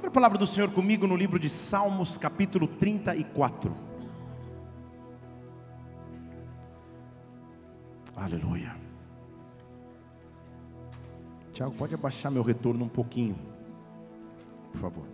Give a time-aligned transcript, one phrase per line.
[0.00, 3.70] Abra a palavra do Senhor comigo no livro de Salmos, capítulo 34.
[8.16, 8.74] Aleluia.
[11.52, 13.38] Tiago, pode abaixar meu retorno um pouquinho,
[14.72, 15.04] por favor.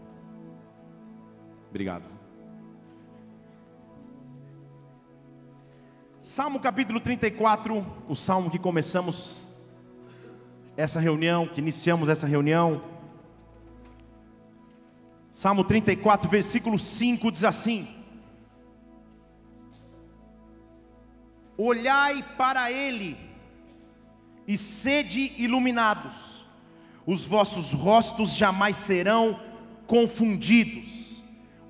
[1.68, 2.04] Obrigado.
[6.20, 9.48] Salmo capítulo 34, o salmo que começamos
[10.76, 12.95] essa reunião, que iniciamos essa reunião.
[15.36, 17.86] Salmo 34, versículo 5 diz assim:
[21.58, 23.18] Olhai para ele
[24.48, 26.46] e sede iluminados,
[27.04, 29.38] os vossos rostos jamais serão
[29.86, 31.22] confundidos.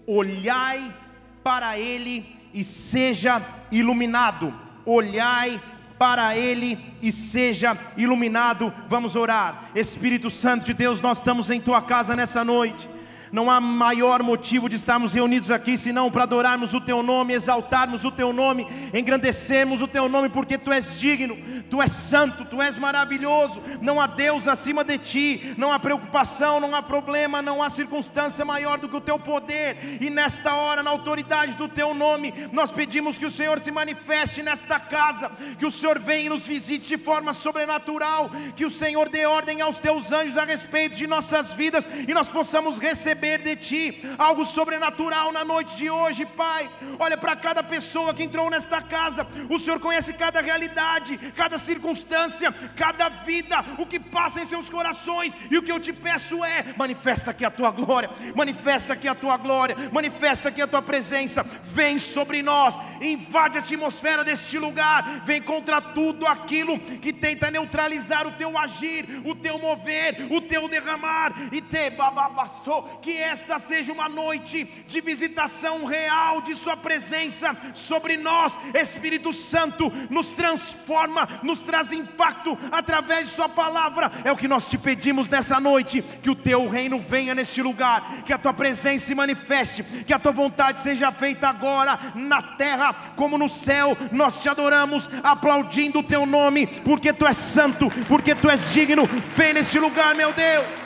[0.06, 0.94] Olhai
[1.42, 4.54] para ele e seja iluminado.
[4.84, 5.60] Olhai
[5.98, 8.72] para ele e seja iluminado.
[8.86, 9.72] Vamos orar.
[9.74, 12.94] Espírito Santo de Deus, nós estamos em tua casa nessa noite.
[13.32, 18.04] Não há maior motivo de estarmos reunidos aqui senão para adorarmos o Teu nome, exaltarmos
[18.04, 21.36] o Teu nome, engrandecermos o Teu nome, porque Tu és digno,
[21.68, 23.60] Tu és santo, Tu és maravilhoso.
[23.80, 28.44] Não há Deus acima de Ti, não há preocupação, não há problema, não há circunstância
[28.44, 29.98] maior do que o Teu poder.
[30.00, 34.42] E nesta hora, na autoridade do Teu nome, nós pedimos que o Senhor se manifeste
[34.42, 39.08] nesta casa, que o Senhor venha e nos visite de forma sobrenatural, que o Senhor
[39.08, 43.38] dê ordem aos Teus anjos a respeito de nossas vidas e nós possamos receber receber
[43.38, 46.70] de Ti algo sobrenatural na noite de hoje, Pai.
[46.98, 52.52] Olha para cada pessoa que entrou nesta casa, o Senhor conhece cada realidade, cada circunstância,
[52.76, 56.74] cada vida, o que passa em seus corações, e o que eu te peço é:
[56.76, 61.44] manifesta aqui a Tua glória, manifesta aqui a Tua glória, manifesta aqui a Tua presença,
[61.62, 68.26] vem sobre nós, invade a atmosfera deste lugar, vem contra tudo aquilo que tenta neutralizar
[68.26, 73.92] o Teu agir, o Teu mover, o Teu derramar, e te bababassou, que esta seja
[73.92, 81.62] uma noite de visitação real de Sua presença sobre nós, Espírito Santo, nos transforma, nos
[81.62, 86.28] traz impacto através de Sua palavra, é o que nós te pedimos nessa noite, que
[86.28, 90.32] o Teu reino venha neste lugar, que a Tua presença se manifeste, que a Tua
[90.32, 96.26] vontade seja feita agora na terra como no céu, nós te adoramos, aplaudindo o Teu
[96.26, 99.06] nome, porque Tu és santo, porque Tu és digno,
[99.36, 100.85] vem neste lugar, meu Deus.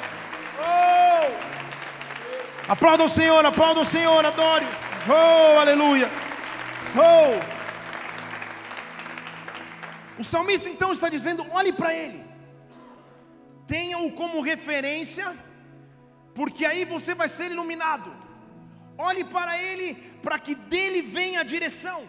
[2.71, 4.65] Aplauda o Senhor, aplauda o Senhor, adore.
[5.09, 6.09] Oh, aleluia.
[7.05, 7.33] Oh.
[10.21, 12.23] O salmista então está dizendo: olhe para ele,
[13.67, 15.37] tenha-o como referência,
[16.33, 18.15] porque aí você vai ser iluminado.
[18.97, 22.09] Olhe para ele, para que dele venha a direção.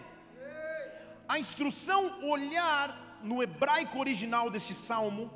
[1.28, 5.28] A instrução olhar no hebraico original deste salmo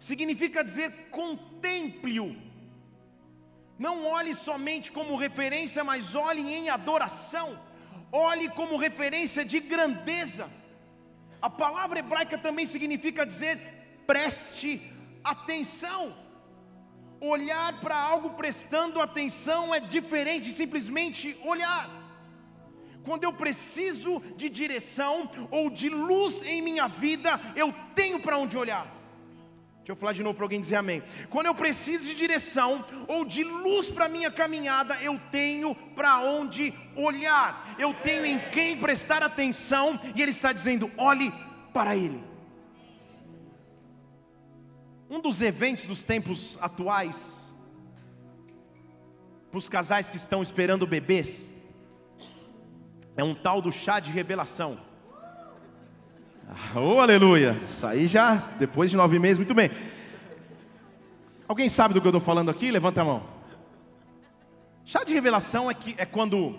[0.00, 2.47] significa dizer contemple-o
[3.78, 7.58] não olhe somente como referência, mas olhe em adoração.
[8.10, 10.50] Olhe como referência de grandeza.
[11.40, 13.58] A palavra hebraica também significa dizer
[14.06, 14.82] preste
[15.22, 16.16] atenção.
[17.20, 21.88] Olhar para algo prestando atenção é diferente de simplesmente olhar.
[23.04, 28.56] Quando eu preciso de direção ou de luz em minha vida, eu tenho para onde
[28.56, 28.97] olhar.
[29.88, 31.02] Deixa eu falar de novo para alguém dizer amém.
[31.30, 36.20] Quando eu preciso de direção ou de luz para a minha caminhada, eu tenho para
[36.20, 41.32] onde olhar, eu tenho em quem prestar atenção, e Ele está dizendo: olhe
[41.72, 42.22] para Ele.
[45.08, 47.56] Um dos eventos dos tempos atuais,
[49.50, 51.54] para os casais que estão esperando bebês,
[53.16, 54.87] é um tal do chá de revelação.
[56.74, 57.60] Oh, aleluia!
[57.64, 59.70] Isso aí já, depois de nove meses, muito bem.
[61.46, 62.70] Alguém sabe do que eu estou falando aqui?
[62.70, 63.22] Levanta a mão.
[64.84, 66.58] Chá de revelação é, que, é quando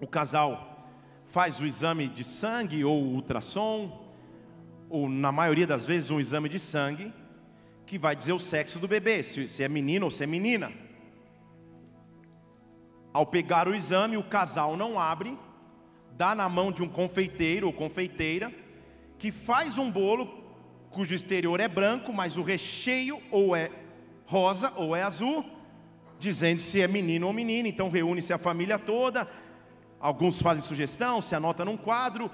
[0.00, 0.88] o casal
[1.24, 4.04] faz o exame de sangue ou ultrassom,
[4.88, 7.12] ou na maioria das vezes um exame de sangue,
[7.86, 10.72] que vai dizer o sexo do bebê, se, se é menino ou se é menina.
[13.12, 15.38] Ao pegar o exame, o casal não abre,
[16.12, 18.52] dá na mão de um confeiteiro ou confeiteira,
[19.18, 20.44] que faz um bolo
[20.90, 23.70] cujo exterior é branco, mas o recheio ou é
[24.24, 25.44] rosa ou é azul,
[26.18, 27.68] dizendo se é menino ou menina.
[27.68, 29.28] Então reúne-se a família toda,
[30.00, 32.30] alguns fazem sugestão, se anota num quadro,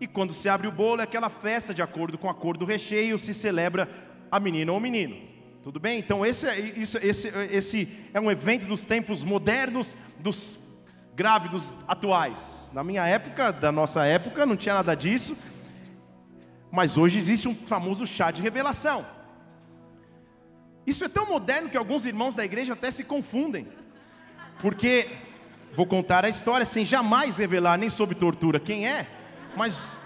[0.00, 2.64] e quando se abre o bolo é aquela festa de acordo com a cor do
[2.64, 3.88] recheio, se celebra
[4.30, 5.16] a menina ou o menino.
[5.62, 5.98] Tudo bem?
[5.98, 10.60] Então esse, é, isso, esse, esse é um evento dos tempos modernos, dos
[11.16, 12.70] grávidos atuais.
[12.72, 15.36] Na minha época, da nossa época, não tinha nada disso.
[16.70, 19.06] Mas hoje existe um famoso chá de revelação.
[20.86, 23.66] Isso é tão moderno que alguns irmãos da igreja até se confundem.
[24.60, 25.08] Porque,
[25.74, 29.06] vou contar a história sem jamais revelar nem sobre tortura quem é,
[29.56, 30.02] mas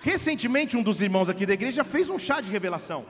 [0.00, 3.04] recentemente um dos irmãos aqui da igreja fez um chá de revelação.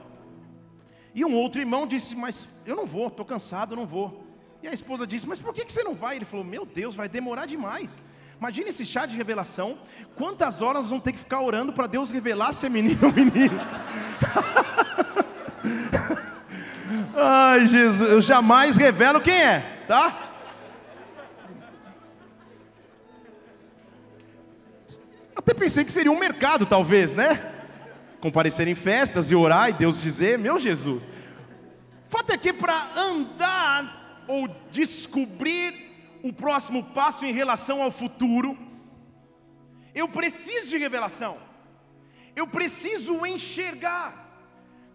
[1.13, 4.25] E um outro irmão disse: Mas eu não vou, estou cansado, não vou.
[4.63, 6.15] E a esposa disse: Mas por que você não vai?
[6.15, 7.99] Ele falou: Meu Deus, vai demorar demais.
[8.39, 9.77] Imagina esse chá de revelação.
[10.15, 13.59] Quantas horas vamos ter que ficar orando para Deus revelar se é menino ou menino?
[17.15, 20.31] Ai, Jesus, eu jamais revelo quem é, tá?
[25.35, 27.51] Até pensei que seria um mercado, talvez, né?
[28.19, 31.07] Comparecer em festas e orar e Deus dizer, meu Jesus.
[32.07, 35.82] fato é que para andar ou descobrir
[36.23, 38.57] o próximo passo em relação ao futuro,
[39.93, 41.37] eu preciso de revelação,
[42.35, 44.21] eu preciso enxergar.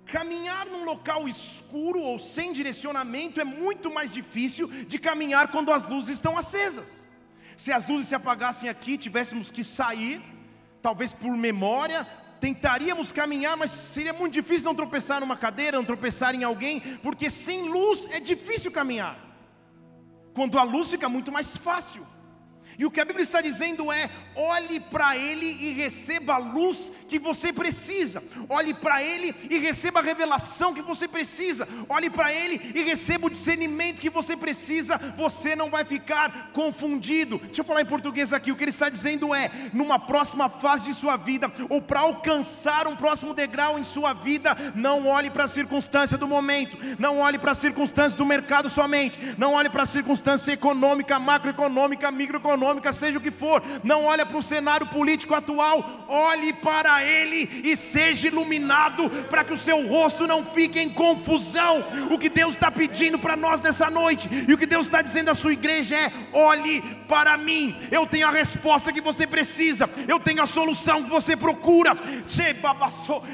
[0.07, 5.85] Caminhar num local escuro ou sem direcionamento é muito mais difícil de caminhar quando as
[5.85, 7.07] luzes estão acesas.
[7.59, 10.23] Se as luzes se apagassem aqui, tivéssemos que sair,
[10.81, 12.07] talvez por memória,
[12.41, 17.29] tentaríamos caminhar, mas seria muito difícil não tropeçar numa cadeira, não tropeçar em alguém, porque
[17.29, 19.28] sem luz é difícil caminhar.
[20.39, 22.07] Quando a luz fica muito mais fácil.
[22.79, 26.93] E o que a Bíblia está dizendo é: olhe para Ele e receba a luz
[27.09, 28.23] que você precisa.
[28.49, 31.67] Olhe para Ele e receba a revelação que você precisa.
[31.89, 34.97] Olhe para Ele e receba o discernimento que você precisa.
[35.17, 37.39] Você não vai ficar confundido.
[37.39, 38.53] Deixa eu falar em português aqui.
[38.53, 42.87] O que Ele está dizendo é: numa próxima fase de sua vida, ou para alcançar
[42.87, 46.79] um próximo degrau em sua vida, não olhe para a circunstância do momento.
[46.97, 49.19] Não olhe para a circunstância do mercado somente.
[49.37, 54.27] Não olhe para a circunstância econômica, macroeconômica, microeconômica econômica, seja o que for, não olha
[54.27, 59.87] para o cenário político atual, olhe para ele e seja iluminado, para que o seu
[59.87, 61.85] rosto não fique em confusão.
[62.11, 65.31] O que Deus está pedindo para nós nessa noite, e o que Deus está dizendo
[65.31, 70.21] à sua igreja é: olhe para mim, eu tenho a resposta que você precisa, eu
[70.21, 71.97] tenho a solução que você procura,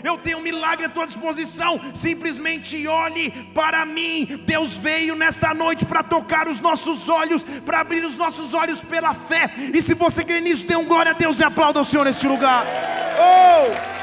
[0.03, 4.43] eu tenho um milagre à tua disposição, simplesmente olhe para mim.
[4.47, 9.13] Deus veio nesta noite para tocar os nossos olhos, para abrir os nossos olhos pela
[9.13, 9.24] fé.
[9.73, 12.27] E se você crê nisso, dê um glória a Deus e aplauda o Senhor nesse
[12.27, 12.65] lugar.
[13.19, 13.95] Oh!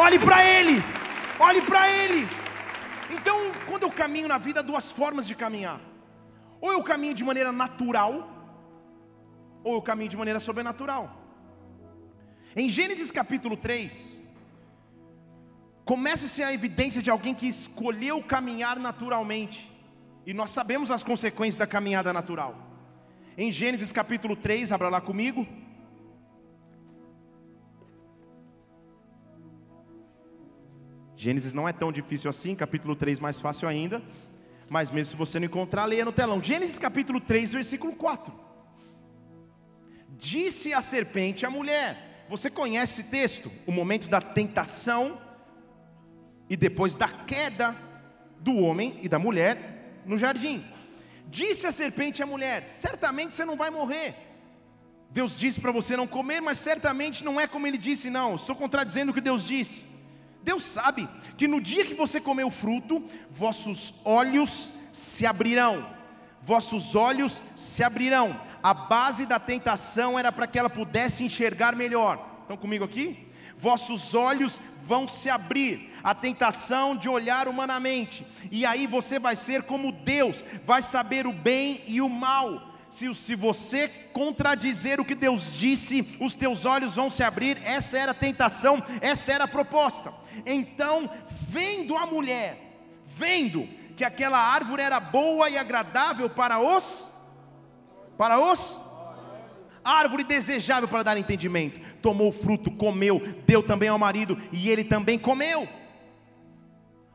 [0.00, 0.82] Olhe para Ele,
[1.38, 2.28] olhe para Ele.
[3.10, 5.80] Então, quando eu caminho na vida, duas formas de caminhar:
[6.60, 8.28] ou eu caminho de maneira natural,
[9.62, 11.20] ou eu caminho de maneira sobrenatural.
[12.56, 14.22] Em Gênesis capítulo 3,
[15.84, 19.70] começa-se a evidência de alguém que escolheu caminhar naturalmente,
[20.26, 22.63] e nós sabemos as consequências da caminhada natural.
[23.36, 25.46] Em Gênesis capítulo 3, abra lá comigo.
[31.16, 34.00] Gênesis não é tão difícil assim, capítulo 3 mais fácil ainda.
[34.68, 36.42] Mas mesmo se você não encontrar, leia no telão.
[36.42, 38.32] Gênesis capítulo 3, versículo 4.
[40.10, 42.26] Disse a serpente à mulher.
[42.28, 43.50] Você conhece esse texto?
[43.66, 45.20] O momento da tentação
[46.48, 47.76] e depois da queda
[48.38, 50.64] do homem e da mulher no jardim.
[51.28, 54.14] Disse a serpente à mulher: Certamente você não vai morrer.
[55.10, 58.34] Deus disse para você não comer, mas certamente não é como ele disse, não.
[58.34, 59.84] Estou contradizendo o que Deus disse.
[60.42, 65.88] Deus sabe que no dia que você comer o fruto, vossos olhos se abrirão.
[66.42, 68.40] Vossos olhos se abrirão.
[68.62, 72.40] A base da tentação era para que ela pudesse enxergar melhor.
[72.42, 73.23] Estão comigo aqui?
[73.64, 79.62] Vossos olhos vão se abrir a tentação de olhar humanamente, e aí você vai ser
[79.62, 82.74] como Deus, vai saber o bem e o mal.
[82.90, 87.58] Se, se você contradizer o que Deus disse, os teus olhos vão se abrir.
[87.64, 90.12] Essa era a tentação, esta era a proposta.
[90.44, 91.10] Então,
[91.48, 93.66] vendo a mulher, vendo
[93.96, 97.10] que aquela árvore era boa e agradável para os,
[98.18, 98.83] para os
[99.84, 101.80] árvore desejável para dar entendimento.
[102.00, 105.68] Tomou o fruto, comeu, deu também ao marido e ele também comeu.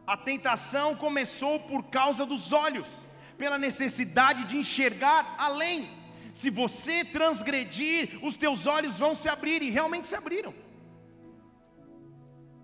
[0.05, 3.07] A tentação começou por causa dos olhos,
[3.38, 5.89] pela necessidade de enxergar além.
[6.33, 10.53] Se você transgredir, os teus olhos vão se abrir e realmente se abriram.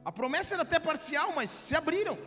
[0.03, 2.17] A promessa era até parcial, mas se abriram.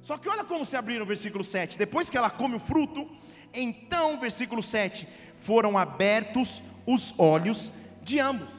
[0.00, 1.76] Só que olha como se abriram, versículo 7.
[1.76, 3.10] Depois que ela come o fruto,
[3.52, 7.70] então, versículo 7, foram abertos os olhos
[8.02, 8.50] de ambos.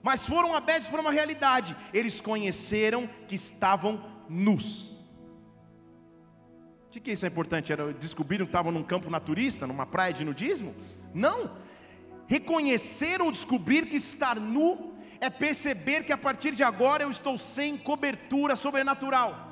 [0.00, 4.92] Mas foram abertos para uma realidade, eles conheceram que estavam nus.
[6.86, 7.72] O que, isso é importante?
[7.72, 10.74] Era, descobriram que estavam num campo naturista, numa praia de nudismo?
[11.12, 11.50] Não.
[12.28, 17.36] Reconhecer ou descobrir que estar nu é perceber que a partir de agora eu estou
[17.36, 19.45] sem cobertura sobrenatural.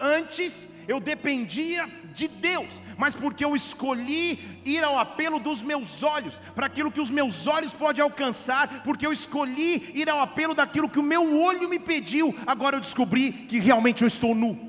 [0.00, 6.40] Antes eu dependia de Deus, mas porque eu escolhi ir ao apelo dos meus olhos,
[6.54, 10.88] para aquilo que os meus olhos podem alcançar, porque eu escolhi ir ao apelo daquilo
[10.88, 14.66] que o meu olho me pediu, agora eu descobri que realmente eu estou nu.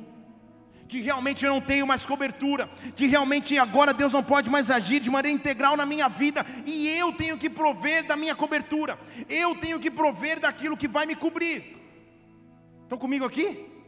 [0.88, 5.00] Que realmente eu não tenho mais cobertura, que realmente agora Deus não pode mais agir
[5.00, 9.56] de maneira integral na minha vida, e eu tenho que prover da minha cobertura, eu
[9.56, 11.78] tenho que prover daquilo que vai me cobrir.
[12.84, 13.79] Estão comigo aqui?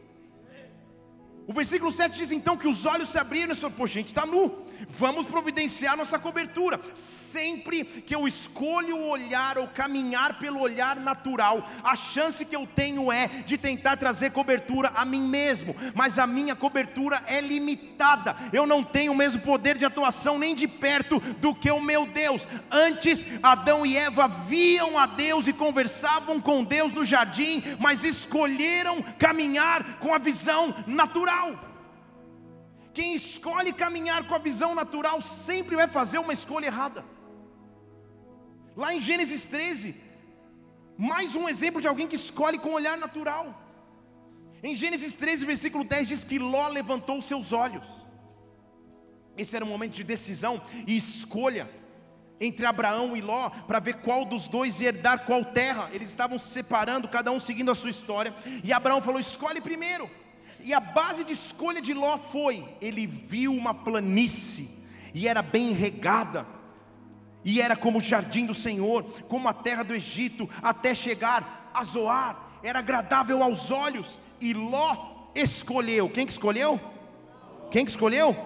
[1.44, 4.24] O versículo 7 diz então que os olhos se abriram e falou, pô, gente, está
[4.24, 4.54] nu,
[4.88, 6.80] vamos providenciar nossa cobertura.
[6.94, 13.10] Sempre que eu escolho olhar ou caminhar pelo olhar natural, a chance que eu tenho
[13.10, 18.64] é de tentar trazer cobertura a mim mesmo, mas a minha cobertura é limitada, eu
[18.64, 22.46] não tenho o mesmo poder de atuação nem de perto do que o meu Deus.
[22.70, 29.02] Antes, Adão e Eva viam a Deus e conversavam com Deus no jardim, mas escolheram
[29.18, 31.58] caminhar com a visão natural natural.
[32.92, 37.04] Quem escolhe caminhar com a visão natural sempre vai fazer uma escolha errada.
[38.76, 39.96] Lá em Gênesis 13,
[40.96, 43.58] mais um exemplo de alguém que escolhe com olhar natural.
[44.62, 47.86] Em Gênesis 13, versículo 10 diz que Ló levantou seus olhos.
[49.36, 51.68] Esse era um momento de decisão e escolha
[52.38, 55.88] entre Abraão e Ló para ver qual dos dois ia herdar qual terra.
[55.92, 58.34] Eles estavam se separando, cada um seguindo a sua história.
[58.62, 60.10] E Abraão falou: escolhe primeiro.
[60.64, 64.68] E a base de escolha de Ló foi: ele viu uma planície,
[65.12, 66.46] e era bem regada,
[67.44, 71.82] e era como o jardim do Senhor, como a terra do Egito, até chegar a
[71.82, 76.08] Zoar, era agradável aos olhos, e Ló escolheu.
[76.08, 76.80] Quem que escolheu?
[77.70, 78.36] Quem que escolheu?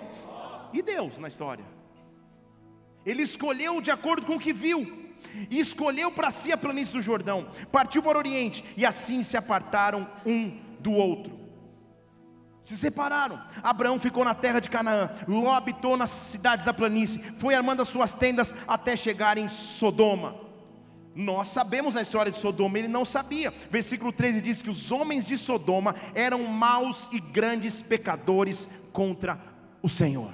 [0.72, 1.64] E Deus na história.
[3.04, 5.12] Ele escolheu de acordo com o que viu,
[5.50, 9.36] e escolheu para si a planície do Jordão, partiu para o Oriente, e assim se
[9.36, 11.45] apartaram um do outro
[12.66, 13.40] se separaram.
[13.62, 17.86] Abraão ficou na terra de Canaã, Ló habitou nas cidades da planície, foi armando as
[17.86, 20.34] suas tendas até chegar em Sodoma.
[21.14, 23.52] Nós sabemos a história de Sodoma, ele não sabia.
[23.70, 29.38] Versículo 13 diz que os homens de Sodoma eram maus e grandes pecadores contra
[29.80, 30.32] o Senhor.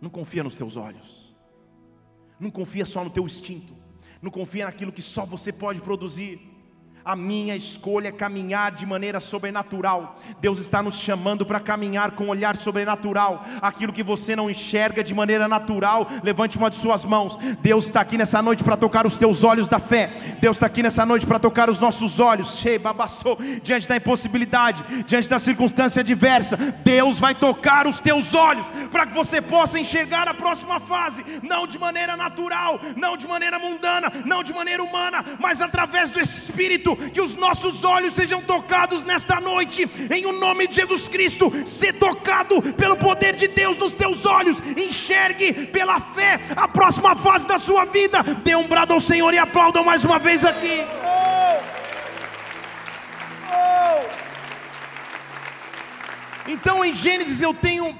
[0.00, 1.36] Não confia nos teus olhos,
[2.40, 3.76] não confia só no teu instinto,
[4.22, 6.55] não confia naquilo que só você pode produzir
[7.06, 10.16] a minha escolha é caminhar de maneira sobrenatural.
[10.40, 13.46] Deus está nos chamando para caminhar com um olhar sobrenatural.
[13.62, 17.38] Aquilo que você não enxerga de maneira natural, levante uma de suas mãos.
[17.60, 20.10] Deus está aqui nessa noite para tocar os teus olhos da fé.
[20.40, 22.60] Deus está aqui nessa noite para tocar os nossos olhos.
[22.96, 29.06] Bastou, diante da impossibilidade, diante da circunstância adversa, Deus vai tocar os teus olhos para
[29.06, 34.10] que você possa enxergar a próxima fase, não de maneira natural, não de maneira mundana,
[34.24, 39.40] não de maneira humana, mas através do Espírito que os nossos olhos sejam tocados nesta
[39.40, 44.24] noite, em o nome de Jesus Cristo, ser tocado pelo poder de Deus nos teus
[44.24, 48.22] olhos, enxergue pela fé a próxima fase da sua vida.
[48.22, 50.84] Dê um brado ao Senhor e aplaudam mais uma vez aqui.
[56.48, 57.96] Então em Gênesis eu tenho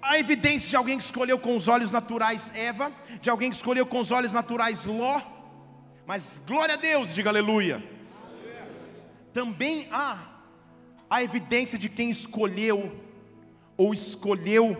[0.00, 3.84] a evidência de alguém que escolheu com os olhos naturais Eva, de alguém que escolheu
[3.84, 5.20] com os olhos naturais Ló,
[6.06, 7.97] mas glória a Deus, diga aleluia
[9.38, 10.18] também há
[11.08, 12.92] a evidência de quem escolheu
[13.76, 14.76] ou escolheu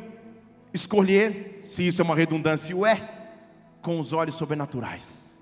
[0.75, 2.97] escolher, se isso é uma redundância, o é,
[3.81, 5.39] com os olhos sobrenaturais.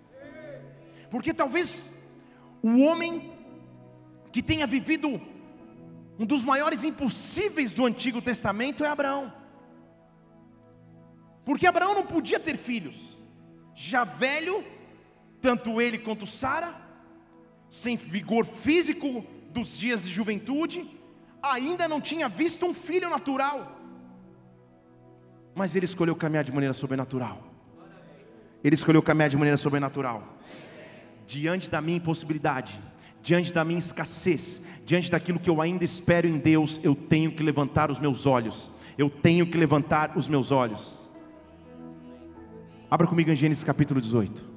[1.10, 1.94] Porque talvez
[2.62, 3.32] o homem
[4.30, 5.18] que tenha vivido
[6.18, 9.32] um dos maiores impossíveis do Antigo Testamento é Abraão.
[11.42, 12.96] Porque Abraão não podia ter filhos,
[13.74, 14.62] já velho,
[15.40, 16.85] tanto ele quanto Sara,
[17.68, 20.88] sem vigor físico dos dias de juventude,
[21.42, 23.80] ainda não tinha visto um filho natural.
[25.54, 27.42] Mas ele escolheu caminhar de maneira sobrenatural.
[28.62, 30.36] Ele escolheu caminhar de maneira sobrenatural.
[31.26, 32.80] Diante da minha impossibilidade,
[33.22, 37.42] diante da minha escassez, diante daquilo que eu ainda espero em Deus, eu tenho que
[37.42, 38.70] levantar os meus olhos.
[38.96, 41.10] Eu tenho que levantar os meus olhos.
[42.90, 44.55] Abra comigo em Gênesis capítulo 18.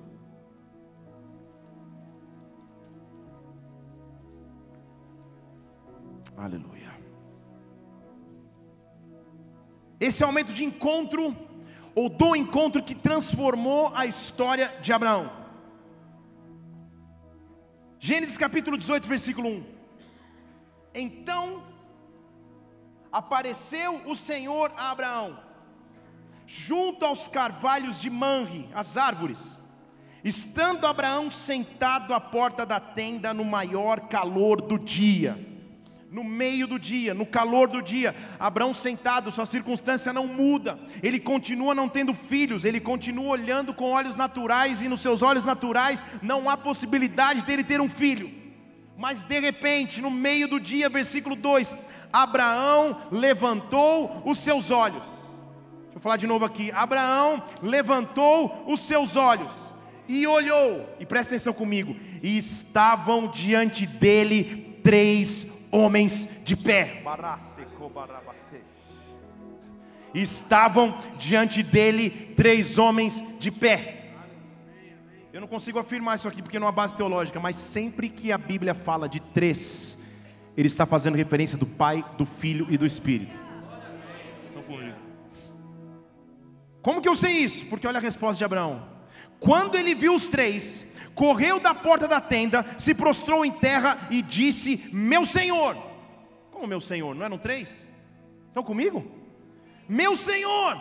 [6.40, 6.98] Aleluia.
[10.00, 11.36] Esse é o momento de encontro,
[11.94, 15.30] ou do encontro que transformou a história de Abraão.
[18.00, 19.66] Gênesis capítulo 18, versículo 1.
[20.96, 21.62] Então
[23.12, 25.38] apareceu o Senhor a Abraão,
[26.48, 29.62] junto aos carvalhos de Manre, as árvores,
[30.24, 35.49] estando Abraão sentado à porta da tenda no maior calor do dia
[36.12, 41.20] no meio do dia, no calor do dia, Abraão sentado, sua circunstância não muda, ele
[41.20, 46.04] continua não tendo filhos, ele continua olhando com olhos naturais, e nos seus olhos naturais
[46.22, 48.32] não há possibilidade dele ter um filho,
[48.98, 51.76] mas de repente, no meio do dia, versículo 2:
[52.12, 55.06] Abraão levantou os seus olhos,
[55.84, 59.52] deixa eu falar de novo aqui: Abraão levantou os seus olhos,
[60.08, 67.04] e olhou, e presta atenção comigo, e estavam diante dele três homens de pé.
[70.14, 74.14] Estavam diante dele três homens de pé.
[75.32, 78.38] Eu não consigo afirmar isso aqui porque não há base teológica, mas sempre que a
[78.38, 79.98] Bíblia fala de três,
[80.58, 83.38] ele está fazendo referência do Pai, do Filho e do Espírito.
[86.82, 87.66] Como que eu sei isso?
[87.66, 88.88] Porque olha a resposta de Abraão.
[89.40, 90.86] Quando ele viu os três,
[91.16, 95.78] correu da porta da tenda, se prostrou em terra e disse: Meu Senhor.
[96.52, 97.16] Como meu Senhor?
[97.16, 97.94] Não eram três?
[98.48, 99.06] Estão comigo?
[99.88, 100.78] Meu Senhor.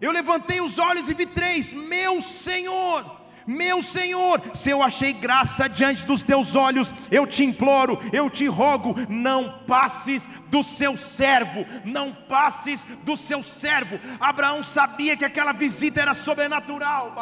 [0.00, 3.17] Eu levantei os olhos e vi três: Meu Senhor.
[3.48, 8.46] Meu Senhor, se eu achei graça diante dos teus olhos, eu te imploro, eu te
[8.46, 13.98] rogo, não passes do seu servo, não passes do seu servo.
[14.20, 17.14] Abraão sabia que aquela visita era sobrenatural.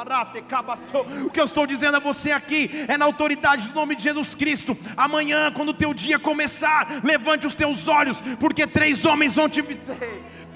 [1.25, 4.35] O que eu estou dizendo a você aqui é na autoridade do nome de Jesus
[4.35, 4.76] Cristo.
[4.97, 9.62] Amanhã, quando o teu dia começar, levante os teus olhos, porque três homens vão te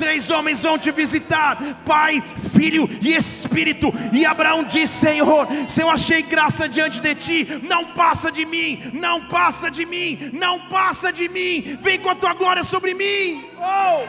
[0.00, 2.22] três homens vão te visitar: Pai,
[2.56, 3.92] Filho e Espírito.
[4.12, 8.90] E Abraão disse: Senhor, se eu achei graça diante de ti, não passa de mim,
[8.94, 11.78] não passa de mim, não passa de mim.
[11.82, 13.44] Vem com a tua glória sobre mim.
[13.58, 14.04] Oh!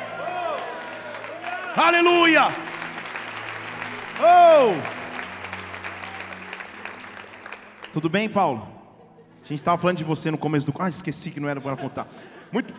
[1.78, 1.80] oh.
[1.80, 2.48] Aleluia!
[4.20, 4.74] Oh!
[7.92, 8.66] Tudo bem, Paulo?
[9.44, 10.74] A gente estava falando de você no começo do.
[10.80, 12.08] Ah, esqueci que não era para contar.
[12.52, 12.74] Muito.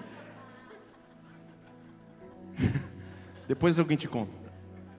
[3.53, 4.33] Depois alguém te conta.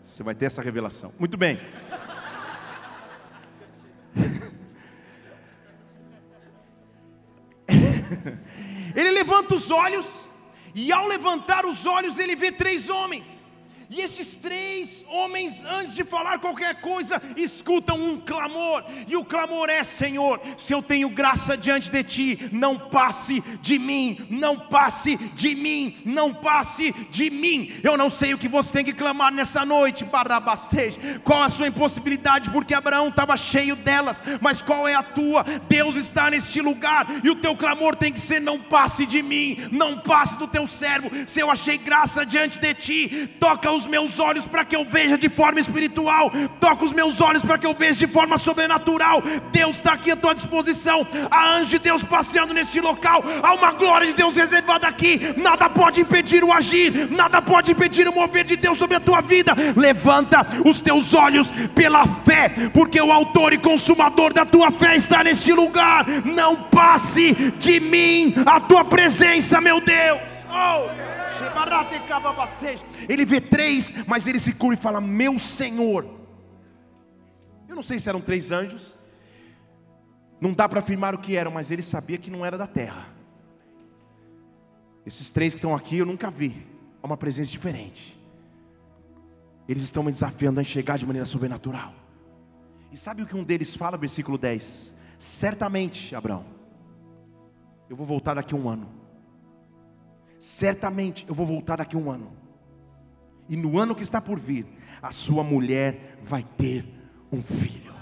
[0.03, 1.11] Você vai ter essa revelação.
[1.17, 1.59] Muito bem.
[8.95, 10.29] ele levanta os olhos,
[10.75, 13.25] e ao levantar os olhos, ele vê três homens.
[13.95, 19.69] E esses três homens, antes de falar qualquer coisa, escutam um clamor, e o clamor
[19.69, 25.15] é: Senhor, se eu tenho graça diante de ti, não passe de mim, não passe
[25.15, 27.71] de mim, não passe de mim.
[27.83, 31.67] Eu não sei o que você tem que clamar nessa noite, Barabastej, qual a sua
[31.67, 35.43] impossibilidade, porque Abraão estava cheio delas, mas qual é a tua?
[35.69, 39.67] Deus está neste lugar, e o teu clamor tem que ser: não passe de mim,
[39.71, 41.11] não passe do teu servo.
[41.27, 44.85] Se eu achei graça diante de ti, toca os os meus olhos para que eu
[44.85, 49.21] veja de forma espiritual, toca os meus olhos para que eu veja de forma sobrenatural.
[49.51, 51.05] Deus está aqui à tua disposição.
[51.29, 55.33] Há anjos de Deus passeando nesse local, há uma glória de Deus reservada aqui.
[55.37, 59.21] Nada pode impedir o agir, nada pode impedir o mover de Deus sobre a tua
[59.21, 59.53] vida.
[59.75, 65.23] Levanta os teus olhos pela fé, porque o autor e consumador da tua fé está
[65.23, 66.05] nesse lugar.
[66.23, 70.19] Não passe de mim a tua presença, meu Deus.
[70.49, 71.12] Oh!
[73.07, 76.05] Ele vê três, mas ele se cura e fala: Meu Senhor.
[77.67, 78.97] Eu não sei se eram três anjos,
[80.39, 83.07] não dá para afirmar o que eram, mas ele sabia que não era da terra.
[85.05, 86.65] Esses três que estão aqui eu nunca vi,
[87.01, 88.19] é uma presença diferente.
[89.67, 91.93] Eles estão me desafiando a enxergar de maneira sobrenatural.
[92.91, 94.93] E sabe o que um deles fala, versículo 10?
[95.17, 96.45] Certamente, Abraão,
[97.89, 99.02] eu vou voltar daqui a um ano
[100.43, 102.33] certamente eu vou voltar daqui a um ano.
[103.47, 104.67] E no ano que está por vir,
[105.01, 106.85] a sua mulher vai ter
[107.31, 107.93] um filho.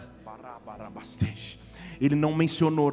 [2.02, 2.92] Ele não mencionou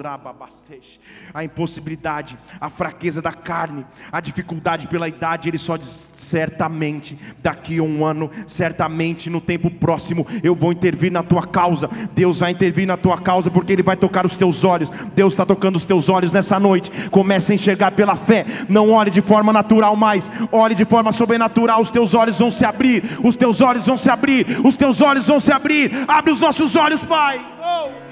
[1.32, 5.48] a impossibilidade, a fraqueza da carne, a dificuldade pela idade.
[5.48, 11.10] Ele só diz: certamente, daqui a um ano, certamente no tempo próximo, eu vou intervir
[11.10, 11.88] na tua causa.
[12.14, 14.90] Deus vai intervir na tua causa, porque Ele vai tocar os teus olhos.
[15.14, 16.90] Deus está tocando os teus olhos nessa noite.
[17.08, 18.44] Comece a enxergar pela fé.
[18.68, 21.80] Não olhe de forma natural mais, olhe de forma sobrenatural.
[21.80, 25.26] Os teus olhos vão se abrir, os teus olhos vão se abrir, os teus olhos
[25.26, 26.04] vão se abrir.
[26.06, 27.40] Abre os nossos olhos, Pai.
[27.62, 28.07] Oh.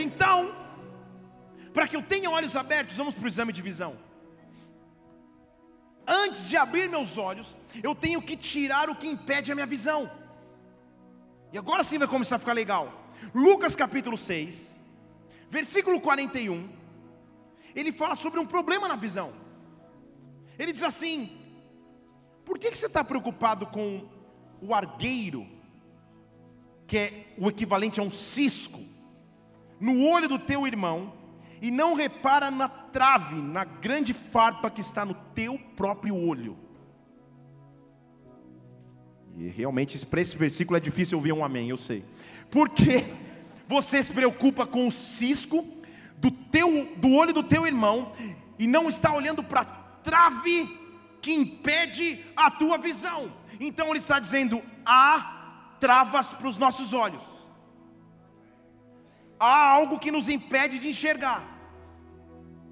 [0.00, 0.54] Então,
[1.72, 3.96] para que eu tenha olhos abertos, vamos para o exame de visão.
[6.06, 10.10] Antes de abrir meus olhos, eu tenho que tirar o que impede a minha visão.
[11.52, 12.92] E agora sim vai começar a ficar legal.
[13.34, 14.70] Lucas capítulo 6,
[15.48, 16.68] versículo 41.
[17.74, 19.32] Ele fala sobre um problema na visão.
[20.58, 21.38] Ele diz assim:
[22.44, 24.08] Por que, que você está preocupado com
[24.60, 25.46] o argueiro
[26.90, 28.80] que é o equivalente a um cisco,
[29.80, 31.12] no olho do teu irmão,
[31.62, 36.56] e não repara na trave, na grande farpa que está no teu próprio olho.
[39.36, 42.04] E realmente para esse versículo é difícil ouvir um amém, eu sei.
[42.50, 43.04] Porque
[43.66, 45.66] você se preocupa com o cisco
[46.16, 48.12] do, teu, do olho do teu irmão
[48.58, 50.78] e não está olhando para a trave
[51.22, 53.32] que impede a tua visão.
[53.58, 57.22] Então ele está dizendo: há travas para os nossos olhos,
[59.40, 61.42] há algo que nos impede de enxergar.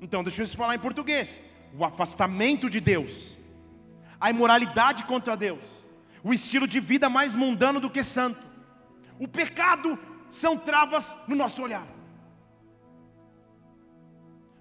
[0.01, 1.41] Então, deixa eu falar em português:
[1.75, 3.39] o afastamento de Deus,
[4.21, 5.65] a imoralidade contra Deus,
[6.23, 8.47] o estilo de vida mais mundano do que santo,
[9.19, 11.87] o pecado são travas no nosso olhar.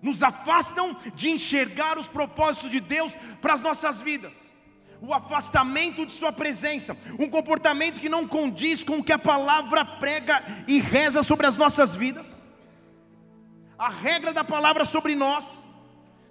[0.02, 4.57] Nos afastam de enxergar os propósitos de Deus para as nossas vidas.
[5.02, 9.86] O afastamento de Sua presença, um comportamento que não condiz com o que a palavra
[9.86, 12.48] prega e reza sobre as nossas vidas.
[13.78, 15.64] A regra da palavra sobre nós,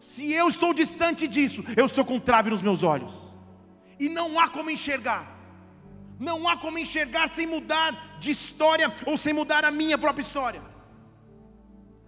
[0.01, 3.13] se eu estou distante disso, eu estou com trave nos meus olhos,
[3.99, 5.35] e não há como enxergar.
[6.19, 10.63] Não há como enxergar sem mudar de história ou sem mudar a minha própria história.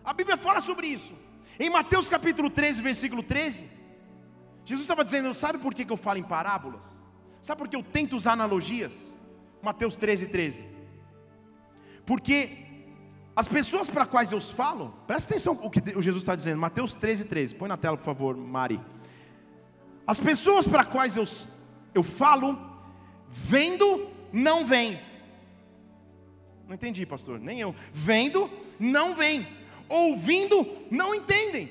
[0.03, 1.13] A Bíblia fala sobre isso.
[1.61, 3.69] Em Mateus capítulo 13, versículo 13,
[4.69, 6.85] Jesus estava dizendo: Sabe por que eu falo em parábolas?
[7.41, 9.17] Sabe por que eu tento usar analogias?
[9.63, 10.67] Mateus 13, 13.
[12.05, 12.67] Porque
[13.35, 17.25] as pessoas para quais eu falo, presta atenção o que Jesus está dizendo, Mateus 13,
[17.25, 17.55] 13.
[17.55, 18.79] Põe na tela, por favor, Mari.
[20.07, 21.25] As pessoas para quais eu,
[21.95, 22.59] eu falo,
[23.27, 25.01] Vendo, não vem.
[26.67, 27.75] Não entendi, pastor, nem eu.
[27.91, 29.47] Vendo, não vem.
[29.89, 31.71] Ouvindo, não entendem.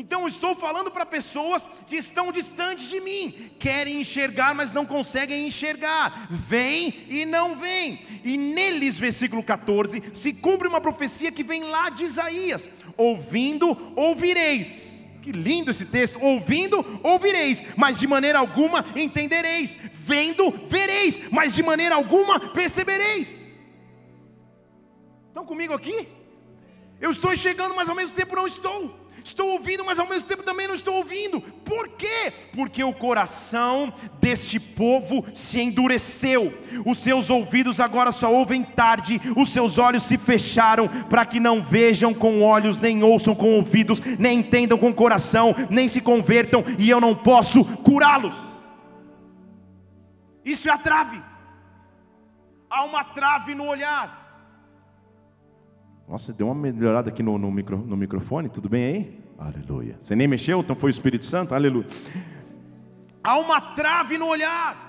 [0.00, 5.44] Então estou falando para pessoas que estão distantes de mim, querem enxergar, mas não conseguem
[5.44, 8.06] enxergar, vêm e não vêm.
[8.22, 15.04] E neles, versículo 14, se cumpre uma profecia que vem lá de Isaías: ouvindo, ouvireis
[15.20, 16.16] que lindo esse texto.
[16.22, 19.76] Ouvindo, ouvireis, mas de maneira alguma entendereis.
[19.92, 23.36] Vendo, vereis, mas de maneira alguma percebereis.
[25.26, 26.06] Estão comigo aqui?
[27.00, 29.07] Eu estou enxergando, mas ao mesmo tempo não estou.
[29.28, 31.38] Estou ouvindo, mas ao mesmo tempo também não estou ouvindo.
[31.42, 32.32] Por quê?
[32.54, 36.58] Porque o coração deste povo se endureceu.
[36.86, 41.62] Os seus ouvidos agora só ouvem tarde, os seus olhos se fecharam para que não
[41.62, 46.88] vejam com olhos, nem ouçam com ouvidos, nem entendam com coração, nem se convertam, e
[46.88, 48.34] eu não posso curá-los.
[50.42, 51.22] Isso é a trave.
[52.70, 54.17] Há uma trave no olhar.
[56.08, 59.20] Nossa, deu uma melhorada aqui no, no, micro, no microfone, tudo bem aí?
[59.38, 59.98] Aleluia.
[60.00, 61.54] Você nem mexeu, então foi o Espírito Santo?
[61.54, 61.86] Aleluia.
[63.22, 64.86] Há uma trave no olhar.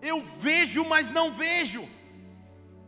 [0.00, 1.84] Eu vejo, mas não vejo.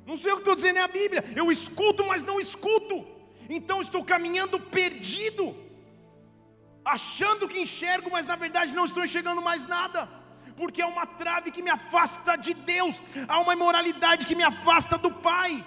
[0.07, 1.23] Não sei o que estou dizendo, é a Bíblia.
[1.37, 3.05] Eu escuto, mas não escuto.
[3.49, 5.55] Então estou caminhando perdido,
[6.83, 10.09] achando que enxergo, mas na verdade não estou enxergando mais nada.
[10.57, 14.97] Porque há uma trave que me afasta de Deus, há uma imoralidade que me afasta
[14.97, 15.63] do Pai.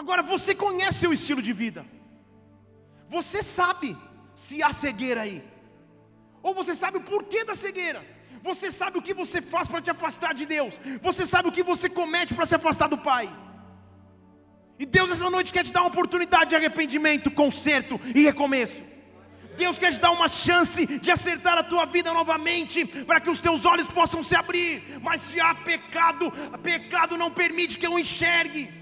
[0.00, 1.84] Agora você conhece seu estilo de vida.
[3.14, 3.88] Você sabe
[4.42, 5.38] se há cegueira aí.
[6.40, 8.00] Ou você sabe o porquê da cegueira.
[8.48, 10.80] Você sabe o que você faz para te afastar de Deus.
[11.02, 13.26] Você sabe o que você comete para se afastar do Pai.
[14.78, 18.84] E Deus essa noite quer te dar uma oportunidade de arrependimento, conserto e recomeço.
[19.56, 23.40] Deus quer te dar uma chance de acertar a tua vida novamente, para que os
[23.40, 25.00] teus olhos possam se abrir.
[25.02, 26.32] Mas se há pecado,
[26.62, 28.77] pecado não permite que eu enxergue.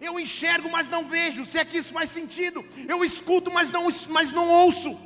[0.00, 1.44] Eu enxergo, mas não vejo.
[1.44, 2.64] Se é que isso faz sentido.
[2.88, 4.98] Eu escuto, mas não, mas não ouço.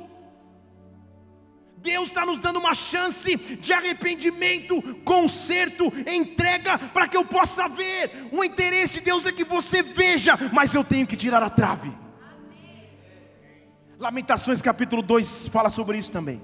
[1.77, 8.27] Deus está nos dando uma chance de arrependimento, conserto, entrega, para que eu possa ver.
[8.31, 11.93] O interesse de Deus é que você veja, mas eu tenho que tirar a trave.
[13.99, 16.41] Lamentações capítulo 2 fala sobre isso também.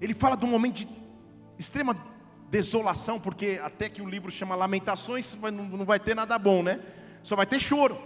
[0.00, 0.88] Ele fala de um momento de
[1.56, 1.94] extrema
[2.62, 6.78] desolação, porque até que o livro chama Lamentações, não vai ter nada bom, né?
[7.22, 8.00] Só vai ter choro.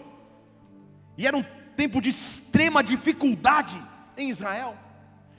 [1.19, 1.45] E era um
[1.77, 3.83] tempo de extrema dificuldade
[4.17, 4.77] em Israel.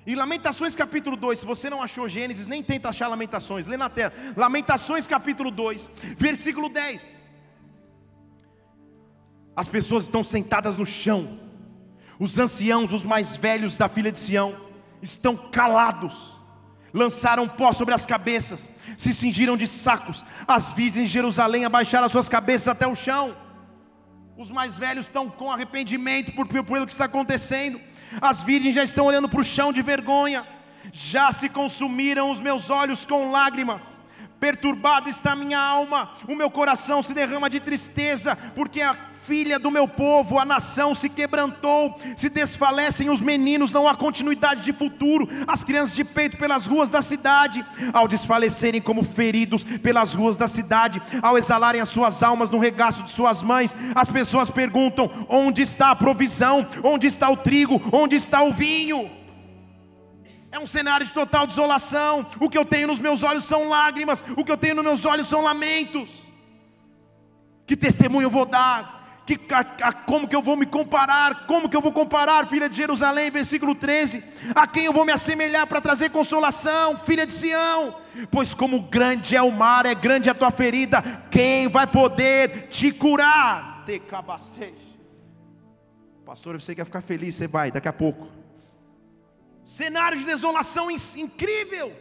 [0.06, 3.90] E Lamentações capítulo 2, se você não achou Gênesis, nem tenta achar Lamentações, lê na
[3.90, 4.14] tela.
[4.36, 7.30] Lamentações capítulo 2, versículo 10.
[9.56, 11.40] As pessoas estão sentadas no chão.
[12.20, 14.56] Os anciãos, os mais velhos da filha de Sião,
[15.02, 16.39] estão calados
[16.94, 22.12] lançaram pó sobre as cabeças, se cingiram de sacos, as virgens de Jerusalém abaixaram as
[22.12, 23.36] suas cabeças até o chão.
[24.38, 27.80] Os mais velhos estão com arrependimento por, por pelo que está acontecendo,
[28.22, 30.48] as virgens já estão olhando para o chão de vergonha,
[30.92, 34.00] já se consumiram os meus olhos com lágrimas,
[34.40, 39.70] Perturbada está minha alma, o meu coração se derrama de tristeza, porque a filha do
[39.70, 45.28] meu povo, a nação se quebrantou, se desfalecem os meninos, não há continuidade de futuro,
[45.48, 50.48] as crianças de peito pelas ruas da cidade, ao desfalecerem como feridos pelas ruas da
[50.48, 55.62] cidade, ao exalarem as suas almas no regaço de suas mães, as pessoas perguntam: onde
[55.62, 56.66] está a provisão?
[56.84, 57.82] Onde está o trigo?
[57.92, 59.10] Onde está o vinho?
[60.52, 62.26] É um cenário de total desolação.
[62.40, 65.06] O que eu tenho nos meus olhos são lágrimas, o que eu tenho nos meus
[65.06, 66.10] olhos são lamentos.
[67.68, 68.99] Que testemunho eu vou dar?
[69.38, 71.46] Que, a, a, como que eu vou me comparar?
[71.46, 74.24] Como que eu vou comparar, filha de Jerusalém, versículo 13?
[74.56, 77.96] A quem eu vou me assemelhar para trazer consolação, filha de Sião?
[78.32, 82.92] Pois como grande é o mar, é grande a tua ferida, quem vai poder te
[82.92, 83.84] curar?
[86.26, 88.40] Pastor, você quer ficar feliz, você vai, daqui a pouco
[89.70, 91.94] cenário de desolação incrível.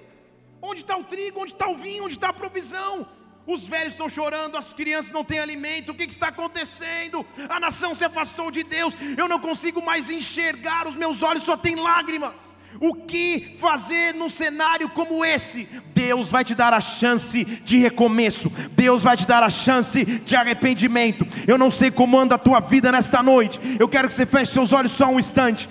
[0.60, 1.40] Onde está o trigo?
[1.42, 2.04] Onde está o vinho?
[2.04, 3.06] Onde está a provisão?
[3.48, 5.92] Os velhos estão chorando, as crianças não têm alimento.
[5.92, 7.24] O que está acontecendo?
[7.48, 8.94] A nação se afastou de Deus.
[9.16, 12.57] Eu não consigo mais enxergar, os meus olhos só têm lágrimas.
[12.80, 15.68] O que fazer num cenário como esse?
[15.94, 20.36] Deus vai te dar a chance de recomeço, Deus vai te dar a chance de
[20.36, 21.26] arrependimento.
[21.46, 24.52] Eu não sei como anda a tua vida nesta noite, eu quero que você feche
[24.52, 25.68] seus olhos só um instante.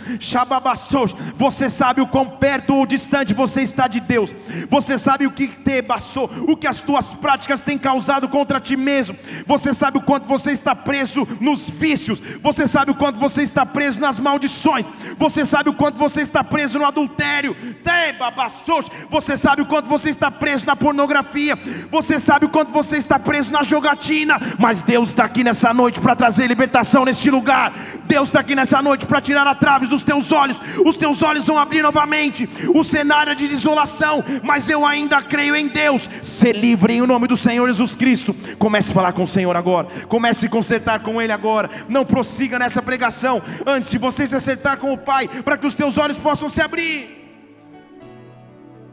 [1.35, 4.35] Você sabe o quão perto ou distante você está de Deus,
[4.69, 8.75] você sabe o que te bastou, o que as tuas práticas têm causado contra ti
[8.75, 13.43] mesmo, você sabe o quanto você está preso nos vícios, você sabe o quanto você
[13.43, 14.85] está preso nas maldições,
[15.17, 17.55] você sabe o quanto você está preso no adultério,
[19.09, 21.57] você sabe o quanto você está preso na pornografia,
[21.89, 25.99] você sabe o quanto você está preso na jogatina, mas Deus está aqui nessa noite
[25.99, 27.73] para trazer libertação neste lugar.
[28.05, 31.47] Deus está aqui nessa noite para tirar a trave dos teus olhos, os teus olhos
[31.47, 32.49] vão abrir novamente.
[32.73, 36.09] O cenário é de desolação, mas eu ainda creio em Deus.
[36.21, 38.35] Ser livre em nome do Senhor Jesus Cristo.
[38.57, 41.69] Comece a falar com o Senhor agora, comece a se consertar com Ele agora.
[41.89, 45.73] Não prossiga nessa pregação antes de você se acertar com o Pai, para que os
[45.73, 46.76] teus olhos possam se abrir.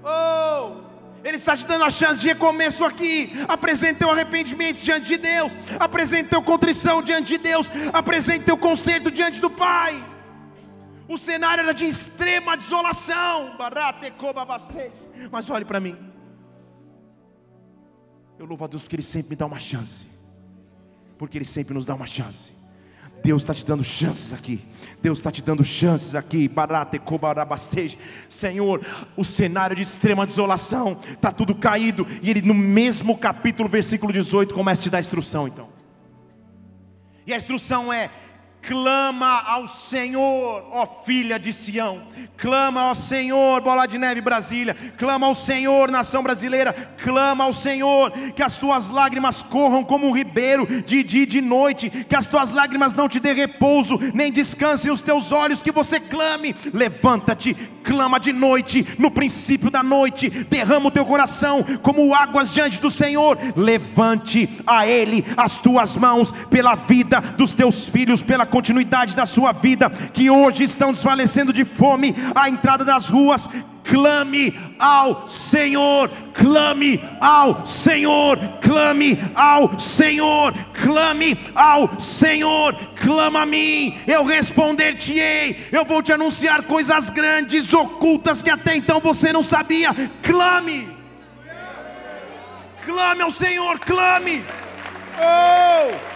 [0.04, 0.84] Oh!
[1.24, 3.32] Ele está te dando a chance de recomeço aqui.
[3.48, 5.54] Apresente teu arrependimento diante de Deus.
[5.80, 7.70] Apresente teu contrição diante de Deus.
[7.92, 10.04] Apresente teu conserto diante do Pai.
[11.08, 13.56] O cenário era de extrema desolação.
[15.30, 15.96] Mas olhe para mim.
[18.38, 20.06] Eu louvo a Deus porque Ele sempre me dá uma chance.
[21.16, 22.52] Porque Ele sempre nos dá uma chance.
[23.24, 24.60] Deus está te dando chances aqui.
[25.00, 26.50] Deus está te dando chances aqui.
[28.28, 32.06] Senhor, o cenário de extrema desolação, está tudo caído.
[32.22, 35.48] E ele, no mesmo capítulo, versículo 18, começa a te dar instrução.
[35.48, 35.68] Então,
[37.26, 38.10] e a instrução é:
[38.66, 42.02] clama ao Senhor, ó filha de Sião,
[42.34, 48.10] clama ao Senhor, Bola de Neve Brasília, clama ao Senhor, nação brasileira, clama ao Senhor,
[48.34, 52.26] que as tuas lágrimas corram como um ribeiro, de dia e de noite, que as
[52.26, 57.54] tuas lágrimas não te dê repouso, nem descansem os teus olhos, que você clame, levanta-te,
[57.82, 62.90] clama de noite, no princípio da noite, derrama o teu coração como águas diante do
[62.90, 69.26] Senhor, levante a Ele as tuas mãos pela vida dos teus filhos, pela continuidade da
[69.26, 73.48] sua vida, que hoje estão desfalecendo de fome à entrada das ruas,
[73.82, 83.98] clame ao Senhor, clame ao Senhor, clame ao Senhor, clame ao Senhor, clama a mim,
[84.06, 89.92] eu responder-te-ei, eu vou te anunciar coisas grandes, ocultas que até então você não sabia.
[90.22, 90.88] Clame,
[92.84, 94.44] clame ao Senhor, clame.
[95.18, 96.13] Oh!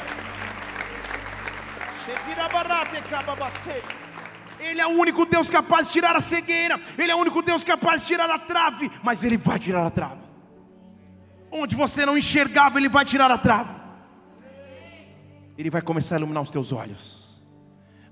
[4.61, 7.63] Ele é o único Deus capaz de tirar a cegueira, Ele é o único Deus
[7.63, 10.23] capaz de tirar a trave, mas Ele vai tirar a trave.
[11.51, 13.71] Onde você não enxergava, Ele vai tirar a trave.
[15.57, 17.29] Ele vai começar a iluminar os teus olhos.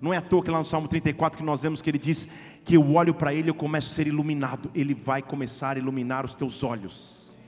[0.01, 2.29] Não é à toa que lá no Salmo 34 que nós vemos que ele diz
[2.65, 4.71] que eu olho para ele e eu começo a ser iluminado.
[4.75, 7.39] Ele vai começar a iluminar os teus olhos.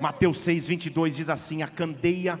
[0.00, 2.40] Mateus 6, 22 diz assim: a candeia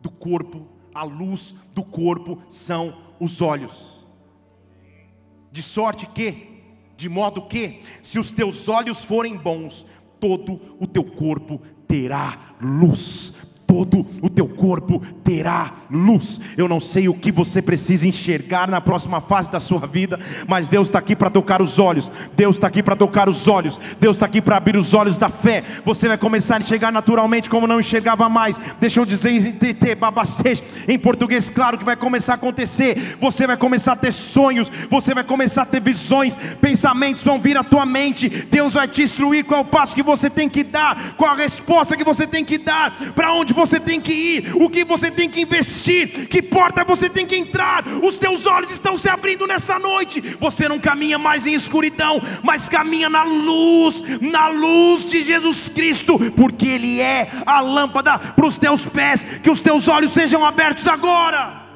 [0.00, 4.04] do corpo a luz do corpo são os olhos.
[5.52, 6.60] De sorte que,
[6.96, 9.86] de modo que, se os teus olhos forem bons,
[10.18, 13.32] todo o teu corpo terá luz
[13.68, 16.40] todo o teu corpo terá luz.
[16.56, 20.68] Eu não sei o que você precisa enxergar na próxima fase da sua vida, mas
[20.70, 22.10] Deus está aqui para tocar os olhos.
[22.34, 23.78] Deus está aqui para tocar os olhos.
[24.00, 25.62] Deus está aqui para abrir os olhos da fé.
[25.84, 28.58] Você vai começar a enxergar naturalmente como não enxergava mais.
[28.80, 29.28] Deixa eu dizer
[30.88, 33.18] em português, claro que vai começar a acontecer.
[33.20, 34.72] Você vai começar a ter sonhos.
[34.90, 36.38] Você vai começar a ter visões.
[36.60, 38.28] Pensamentos vão vir à tua mente.
[38.50, 41.36] Deus vai te instruir qual é o passo que você tem que dar, qual a
[41.36, 45.10] resposta que você tem que dar, para onde você tem que ir, o que você
[45.10, 47.84] tem que investir, que porta você tem que entrar.
[48.04, 50.20] Os teus olhos estão se abrindo nessa noite.
[50.38, 56.18] Você não caminha mais em escuridão, mas caminha na luz, na luz de Jesus Cristo,
[56.36, 59.24] porque Ele é a lâmpada para os teus pés.
[59.42, 61.66] Que os teus olhos sejam abertos agora.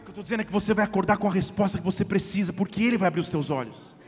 [0.00, 2.04] O que eu estou dizendo é que você vai acordar com a resposta que você
[2.04, 3.98] precisa, porque Ele vai abrir os teus olhos.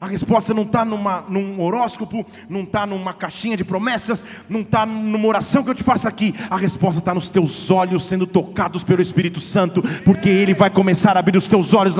[0.00, 5.28] A resposta não está num horóscopo, não está numa caixinha de promessas, não está numa
[5.28, 6.34] oração que eu te faço aqui.
[6.48, 11.16] A resposta está nos teus olhos sendo tocados pelo Espírito Santo, porque Ele vai começar
[11.16, 11.96] a abrir os teus olhos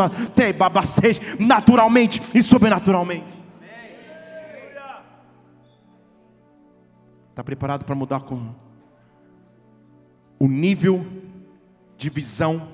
[1.39, 3.39] naturalmente e sobrenaturalmente.
[7.29, 8.55] Está preparado para mudar com
[10.39, 11.07] o nível
[11.99, 12.67] de visão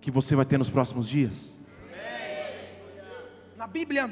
[0.00, 1.58] que você vai ter nos próximos dias?
[3.60, 4.10] Na Bíblia,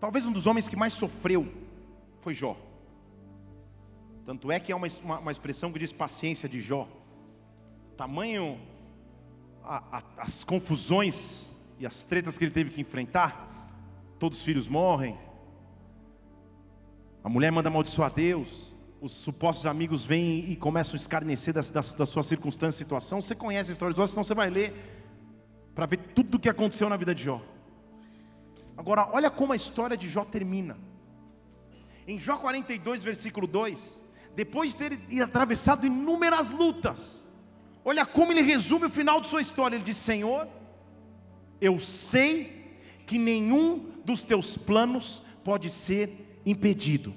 [0.00, 1.46] talvez um dos homens que mais sofreu
[2.18, 2.56] foi Jó.
[4.26, 6.88] Tanto é que é uma, uma, uma expressão que diz paciência de Jó.
[7.96, 8.58] Tamanho
[9.62, 13.48] a, a, as confusões e as tretas que ele teve que enfrentar.
[14.18, 15.16] Todos os filhos morrem.
[17.22, 18.74] A mulher manda amaldiçoar Deus.
[19.00, 23.22] Os supostos amigos vêm e começam a escarnecer da, da, da sua circunstância e situação.
[23.22, 24.74] Você conhece a história de Jó, senão você vai ler
[25.76, 27.40] para ver tudo o que aconteceu na vida de Jó.
[28.80, 30.78] Agora, olha como a história de Jó termina.
[32.08, 34.02] Em Jó 42, versículo 2,
[34.34, 37.28] depois de ter atravessado inúmeras lutas,
[37.84, 39.76] olha como ele resume o final de sua história.
[39.76, 40.48] Ele diz: Senhor,
[41.60, 47.14] eu sei que nenhum dos teus planos pode ser impedido.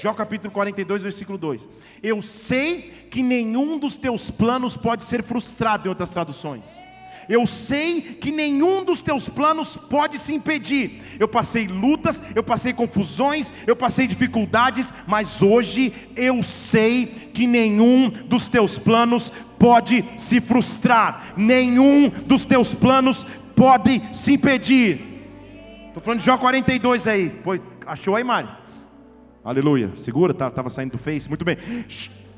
[0.00, 1.68] Jó capítulo 42, versículo 2.
[2.00, 6.87] Eu sei que nenhum dos teus planos pode ser frustrado, em outras traduções.
[7.28, 11.02] Eu sei que nenhum dos teus planos pode se impedir.
[11.18, 18.08] Eu passei lutas, eu passei confusões, eu passei dificuldades, mas hoje eu sei que nenhum
[18.08, 25.04] dos teus planos pode se frustrar, nenhum dos teus planos pode se impedir.
[25.88, 27.28] Estou falando de Jó 42 aí.
[27.28, 28.50] Pô, achou aí, Mário?
[29.44, 29.90] Aleluia.
[29.96, 31.28] Segura, estava tá, saindo do Face.
[31.28, 31.58] Muito bem.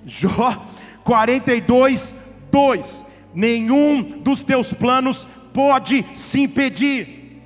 [0.05, 0.67] Jó
[1.05, 2.15] 42,
[2.51, 7.41] 2 nenhum dos teus planos pode se impedir.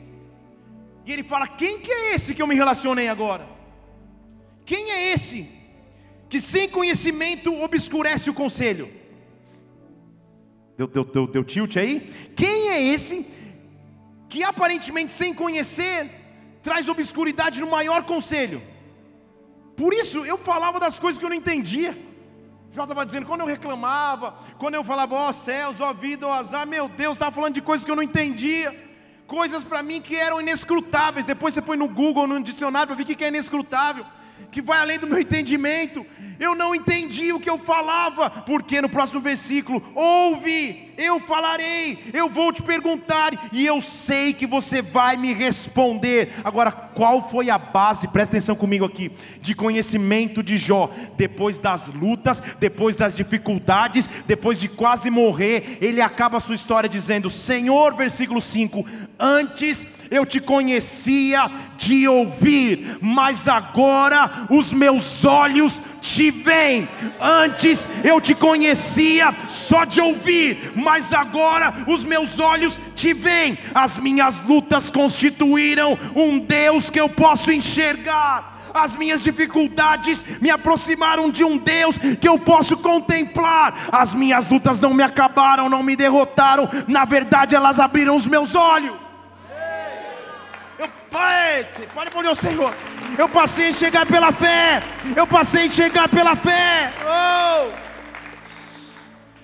[1.06, 3.48] E ele fala: Quem que é esse que eu me relacionei agora?
[4.64, 5.48] Quem é esse
[6.28, 8.90] que sem conhecimento obscurece o conselho?
[10.76, 12.10] Deu, deu, deu, deu tilt aí?
[12.34, 13.26] Quem é esse
[14.28, 16.10] que aparentemente sem conhecer
[16.62, 18.62] traz obscuridade no maior conselho?
[19.76, 21.96] Por isso eu falava das coisas que eu não entendia.
[22.74, 26.26] Jó estava dizendo, quando eu reclamava, quando eu falava, ó oh, céus, ó oh, vida,
[26.26, 28.74] ó oh, azar, meu Deus, estava falando de coisas que eu não entendia,
[29.28, 31.24] coisas para mim que eram inescrutáveis.
[31.24, 34.04] Depois você põe no Google, no dicionário, para ver o que é inescrutável,
[34.50, 36.04] que vai além do meu entendimento.
[36.38, 42.28] Eu não entendi o que eu falava, porque no próximo versículo, ouve, eu falarei, eu
[42.28, 46.32] vou te perguntar, e eu sei que você vai me responder.
[46.44, 50.90] Agora, qual foi a base, presta atenção comigo aqui, de conhecimento de Jó?
[51.16, 56.88] Depois das lutas, depois das dificuldades, depois de quase morrer, ele acaba a sua história
[56.88, 58.84] dizendo: Senhor, versículo 5:
[59.18, 66.88] Antes eu te conhecia de ouvir, mas agora os meus olhos te veem.
[67.20, 73.58] Antes eu te conhecia só de ouvir, mas agora os meus olhos te veem.
[73.74, 81.30] As minhas lutas constituíram um Deus que eu posso enxergar as minhas dificuldades me aproximaram
[81.30, 83.88] de um Deus que eu posso contemplar.
[83.92, 88.56] As minhas lutas não me acabaram, não me derrotaram, na verdade elas abriram os meus
[88.56, 89.13] olhos.
[91.94, 92.74] Pode aplaudir o Senhor.
[93.16, 94.82] Eu passei a enxergar pela fé.
[95.14, 96.92] Eu passei a enxergar pela fé.
[97.06, 97.70] Oh!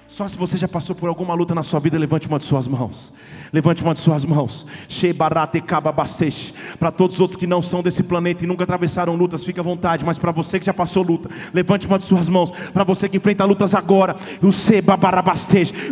[0.09, 2.67] Só se você já passou por alguma luta na sua vida, levante uma de suas
[2.67, 3.13] mãos.
[3.53, 4.67] Levante uma de suas mãos.
[6.79, 9.63] Para todos os outros que não são desse planeta e nunca atravessaram lutas, fique à
[9.63, 10.05] vontade.
[10.05, 12.51] Mas para você que já passou luta, levante uma de suas mãos.
[12.73, 14.51] Para você que enfrenta lutas agora, o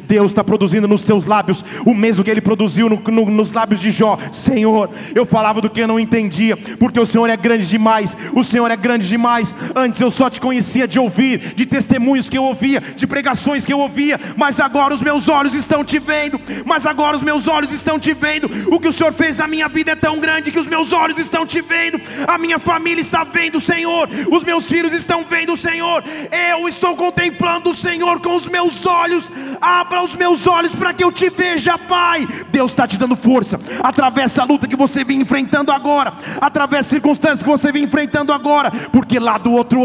[0.06, 3.80] Deus está produzindo nos seus lábios o mesmo que Ele produziu no, no, nos lábios
[3.80, 4.18] de Jó.
[4.32, 8.16] Senhor, eu falava do que eu não entendia, porque o Senhor é grande demais.
[8.34, 9.54] O Senhor é grande demais.
[9.74, 13.72] Antes eu só te conhecia de ouvir, de testemunhos que eu ouvia, de pregações que
[13.72, 17.72] eu ouvia mas agora os meus olhos estão te vendo, mas agora os meus olhos
[17.72, 18.49] estão te vendo.
[18.72, 21.18] O que o Senhor fez na minha vida é tão grande que os meus olhos
[21.18, 25.55] estão te vendo, a minha família está vendo o Senhor, os meus filhos estão vendo
[25.55, 26.05] o Senhor,
[26.51, 29.32] eu estou contemplando o Senhor com os meus olhos.
[29.61, 32.26] Abra os meus olhos para que eu te veja, Pai.
[32.51, 36.90] Deus está te dando força, atravessa a luta que você vem enfrentando agora, através das
[36.90, 39.82] circunstâncias que você vem enfrentando agora, porque lá do outro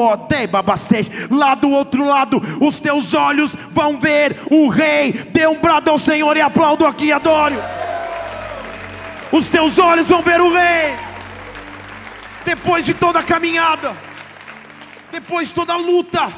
[1.29, 5.11] lá do outro lado, os teus olhos vão ver o rei.
[5.31, 7.52] Dê um brado ao Senhor e aplaudo aqui, adoro.
[9.31, 10.95] Os teus olhos vão ver o rei.
[12.45, 13.95] Depois de toda a caminhada,
[15.11, 16.31] depois de toda a luta,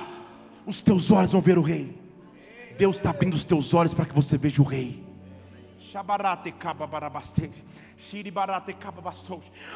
[0.66, 1.97] os teus olhos vão ver o rei.
[2.78, 5.03] Deus está abrindo os teus olhos para que você veja o rei.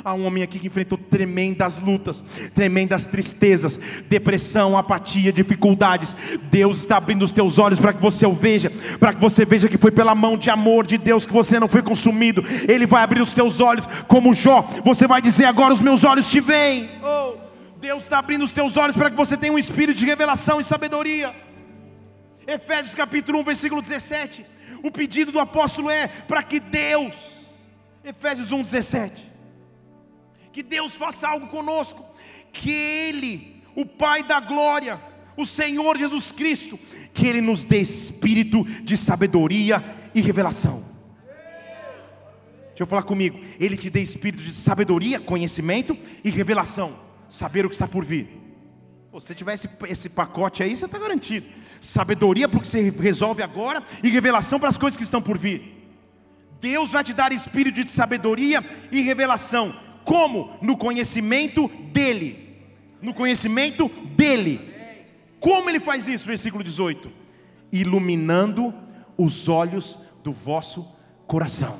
[0.03, 6.13] Há um homem aqui que enfrentou tremendas lutas, tremendas tristezas, depressão, apatia, dificuldades.
[6.51, 9.69] Deus está abrindo os teus olhos para que você o veja, para que você veja
[9.69, 12.43] que foi pela mão de amor de Deus que você não foi consumido.
[12.67, 14.67] Ele vai abrir os teus olhos, como Jó.
[14.83, 16.89] Você vai dizer agora: os meus olhos te veem.
[17.01, 17.37] Oh,
[17.79, 20.65] Deus está abrindo os teus olhos para que você tenha um espírito de revelação e
[20.65, 21.33] sabedoria.
[22.45, 27.15] Efésios capítulo 1, versículo 17 o pedido do apóstolo é para que Deus,
[28.03, 29.23] Efésios 1,17,
[30.51, 32.05] que Deus faça algo conosco,
[32.51, 34.99] que Ele, o Pai da glória,
[35.37, 36.79] o Senhor Jesus Cristo,
[37.13, 40.83] que Ele nos dê espírito de sabedoria e revelação.
[42.69, 47.69] Deixa eu falar comigo, Ele te dê espírito de sabedoria, conhecimento e revelação, saber o
[47.69, 48.38] que está por vir.
[49.09, 51.47] Se você tiver esse, esse pacote aí, você está garantido
[51.79, 55.37] sabedoria para o que você resolve agora e revelação para as coisas que estão por
[55.37, 55.77] vir.
[56.61, 59.73] Deus vai te dar espírito de sabedoria e revelação.
[60.03, 60.57] Como?
[60.61, 62.57] No conhecimento dEle.
[63.01, 64.61] No conhecimento dEle.
[65.39, 66.25] Como Ele faz isso?
[66.25, 67.09] Versículo 18:
[67.71, 68.73] Iluminando
[69.17, 70.85] os olhos do vosso
[71.25, 71.79] coração.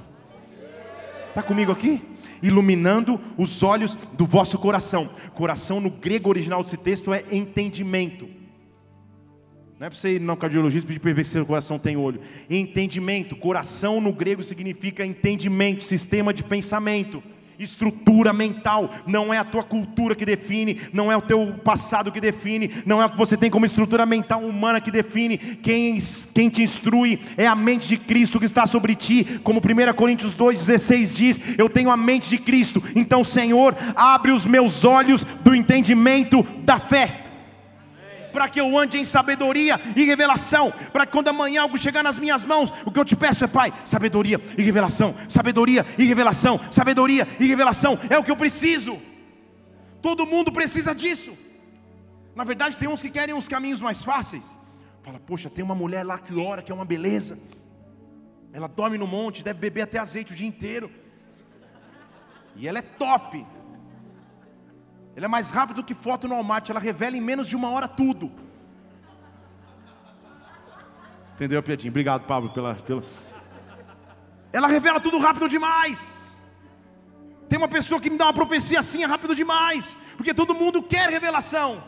[1.28, 2.02] Está comigo aqui?
[2.42, 5.10] Iluminando os olhos do vosso coração.
[5.34, 8.28] Coração no grego original desse texto é entendimento.
[9.80, 12.20] Não é para você ir no cardiologista pedir para ver se o coração tem olho.
[12.50, 13.36] Entendimento.
[13.36, 17.24] Coração no grego significa entendimento, sistema de pensamento,
[17.64, 18.90] estrutura mental.
[19.06, 23.02] Não é a tua cultura que define, não é o teu passado que define, não
[23.02, 25.38] é o que você tem como estrutura mental humana que define.
[25.38, 26.00] Quem,
[26.34, 29.40] quem te instrui é a mente de Cristo que está sobre ti.
[29.44, 32.82] Como 1 Coríntios 2,16 diz: Eu tenho a mente de Cristo.
[32.96, 37.29] Então, Senhor, abre os meus olhos do entendimento da fé
[38.40, 42.18] para que eu ande em sabedoria e revelação, para que quando amanhã algo chegar nas
[42.18, 46.58] minhas mãos, o que eu te peço é, Pai, sabedoria e revelação, sabedoria e revelação,
[46.72, 48.98] sabedoria e revelação, é o que eu preciso.
[50.02, 51.38] Todo mundo precisa disso.
[52.34, 54.58] Na verdade, tem uns que querem os caminhos mais fáceis.
[55.04, 57.38] Fala, poxa, tem uma mulher lá que ora, que é uma beleza.
[58.54, 60.90] Ela dorme no monte, deve beber até azeite o dia inteiro.
[62.56, 63.46] E ela é top.
[65.20, 67.90] Ele é mais rápido que foto no Walmart, ela revela em menos de uma hora
[67.90, 68.32] tudo.
[71.36, 71.92] Entendeu, Piadinho?
[71.92, 73.04] Obrigado, Pablo, pela, pela.
[74.54, 76.26] Ela revela tudo rápido demais.
[77.50, 80.82] Tem uma pessoa que me dá uma profecia assim, é rápido demais, porque todo mundo
[80.82, 81.84] quer revelação.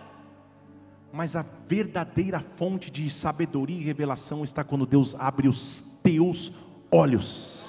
[1.14, 6.52] Mas a verdadeira fonte de sabedoria e revelação está quando Deus abre os teus
[6.92, 7.66] olhos.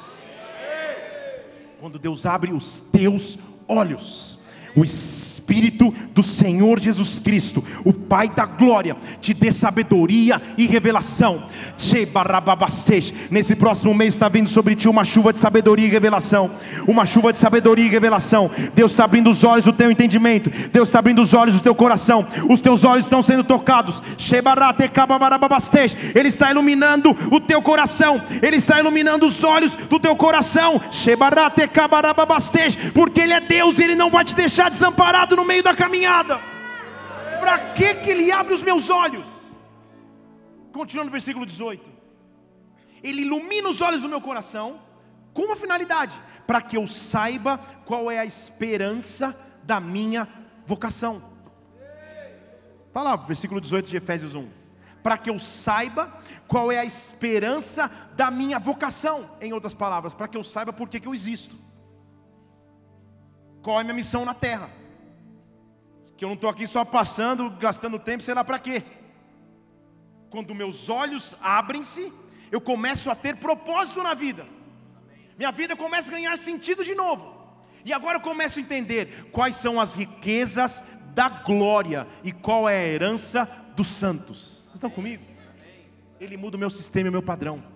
[1.78, 3.38] Quando Deus abre os teus
[3.68, 4.41] olhos
[4.74, 11.44] o Espírito do Senhor Jesus Cristo, o Pai da glória, te dê sabedoria e revelação.
[13.30, 16.50] Nesse próximo mês está vindo sobre ti uma chuva de sabedoria e revelação.
[16.86, 18.50] Uma chuva de sabedoria e revelação.
[18.74, 20.50] Deus está abrindo os olhos do teu entendimento.
[20.72, 22.26] Deus está abrindo os olhos do teu coração.
[22.48, 24.02] Os teus olhos estão sendo tocados.
[26.14, 28.22] Ele está iluminando o teu coração.
[28.40, 30.80] Ele está iluminando os olhos do teu coração.
[32.94, 35.74] Porque Ele é Deus e Ele não vai te deixar deixar desamparado no meio da
[35.74, 36.40] caminhada.
[37.40, 39.26] Para que que ele abre os meus olhos?
[40.72, 41.84] Continuando no versículo 18.
[43.02, 44.80] Ele ilumina os olhos do meu coração
[45.34, 50.28] com uma finalidade, para que eu saiba qual é a esperança da minha
[50.66, 51.22] vocação.
[52.86, 54.48] Está lá, versículo 18 de Efésios 1.
[55.02, 59.30] para que eu saiba qual é a esperança da minha vocação.
[59.40, 61.58] Em outras palavras, para que eu saiba por que, eu existo.
[63.62, 64.68] Qual é a minha missão na terra?
[66.16, 68.82] Que eu não estou aqui só passando, gastando tempo, sei lá para quê.
[70.30, 72.12] Quando meus olhos abrem-se,
[72.50, 74.46] eu começo a ter propósito na vida.
[75.38, 77.34] Minha vida começa a ganhar sentido de novo.
[77.84, 80.84] E agora eu começo a entender quais são as riquezas
[81.14, 83.44] da glória e qual é a herança
[83.74, 84.38] dos santos.
[84.38, 85.24] Vocês estão comigo?
[86.20, 87.71] Ele muda o meu sistema e o meu padrão.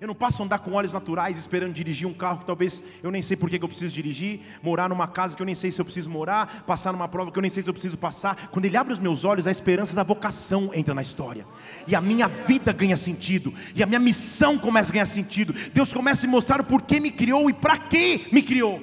[0.00, 3.10] Eu não passo a andar com olhos naturais esperando dirigir um carro que talvez eu
[3.10, 5.78] nem sei por que eu preciso dirigir, morar numa casa que eu nem sei se
[5.78, 8.48] eu preciso morar, passar numa prova que eu nem sei se eu preciso passar.
[8.50, 11.46] Quando Ele abre os meus olhos, a esperança da vocação entra na história,
[11.86, 15.52] e a minha vida ganha sentido, e a minha missão começa a ganhar sentido.
[15.74, 18.80] Deus começa a me mostrar o porquê me criou e para que me criou.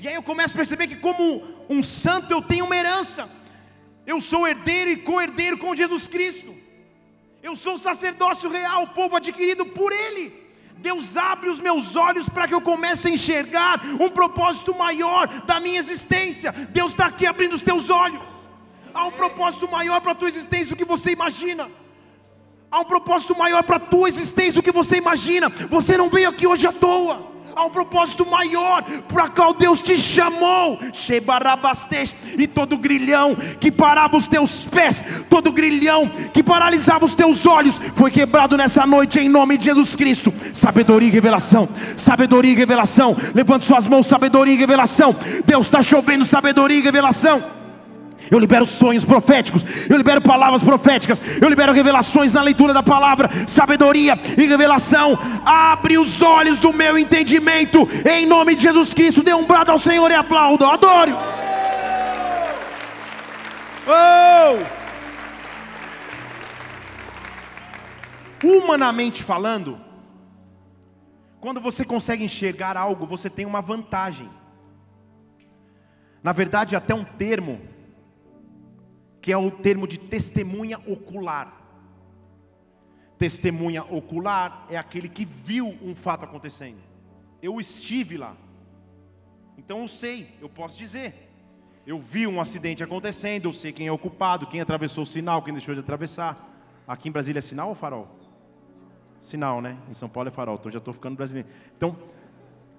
[0.00, 3.28] E aí eu começo a perceber que, como um santo, eu tenho uma herança.
[4.06, 6.55] Eu sou herdeiro e co-herdeiro com Jesus Cristo.
[7.46, 10.32] Eu sou sacerdócio real, povo adquirido por Ele.
[10.78, 15.60] Deus abre os meus olhos para que eu comece a enxergar um propósito maior da
[15.60, 16.50] minha existência.
[16.50, 18.20] Deus está aqui abrindo os teus olhos.
[18.92, 21.70] Há um propósito maior para a tua existência do que você imagina.
[22.68, 25.48] Há um propósito maior para a tua existência do que você imagina.
[25.70, 29.96] Você não veio aqui hoje à toa há um propósito maior para qual Deus te
[29.96, 30.78] chamou.
[32.38, 37.80] E todo grilhão que parava os teus pés, todo grilhão que paralisava os teus olhos,
[37.94, 40.32] foi quebrado nessa noite em nome de Jesus Cristo.
[40.52, 43.16] Sabedoria e revelação, sabedoria e revelação.
[43.34, 45.16] Levante suas mãos, sabedoria e revelação.
[45.46, 47.56] Deus está chovendo sabedoria e revelação.
[48.30, 53.30] Eu libero sonhos proféticos, eu libero palavras proféticas, eu libero revelações na leitura da palavra,
[53.46, 55.18] sabedoria e revelação.
[55.44, 59.22] Abre os olhos do meu entendimento, em nome de Jesus Cristo.
[59.22, 61.14] Dê um brado ao Senhor e aplauda, adore.
[63.86, 64.76] Oh!
[68.44, 69.80] Humanamente falando,
[71.40, 74.28] quando você consegue enxergar algo, você tem uma vantagem.
[76.22, 77.60] Na verdade, até um termo
[79.26, 81.52] que é o termo de testemunha ocular.
[83.18, 86.78] Testemunha ocular é aquele que viu um fato acontecendo.
[87.42, 88.36] Eu estive lá.
[89.58, 91.28] Então eu sei, eu posso dizer.
[91.84, 95.42] Eu vi um acidente acontecendo, eu sei quem é o culpado, quem atravessou o sinal,
[95.42, 96.48] quem deixou de atravessar.
[96.86, 98.06] Aqui em Brasília é sinal ou farol?
[99.18, 99.76] Sinal, né?
[99.90, 101.48] Em São Paulo é farol, então já estou ficando brasileiro.
[101.76, 101.96] Então,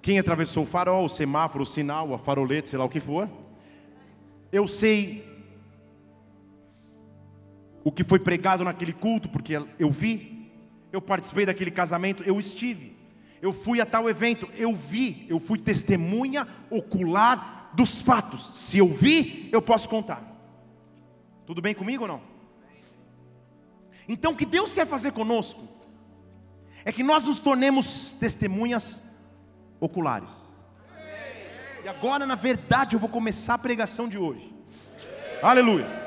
[0.02, 3.30] quem atravessou o farol, o semáforo, o sinal, a farolete, sei lá o que for.
[4.50, 5.36] Eu sei
[7.88, 10.52] o que foi pregado naquele culto, porque eu vi,
[10.92, 12.98] eu participei daquele casamento, eu estive,
[13.42, 18.46] eu fui a tal evento, eu vi, eu fui testemunha ocular dos fatos.
[18.58, 20.22] Se eu vi, eu posso contar.
[21.46, 22.22] Tudo bem comigo ou não?
[24.06, 25.66] Então, o que Deus quer fazer conosco
[26.84, 29.02] é que nós nos tornemos testemunhas
[29.80, 30.36] oculares.
[31.86, 34.54] E agora, na verdade, eu vou começar a pregação de hoje.
[35.42, 36.07] Aleluia.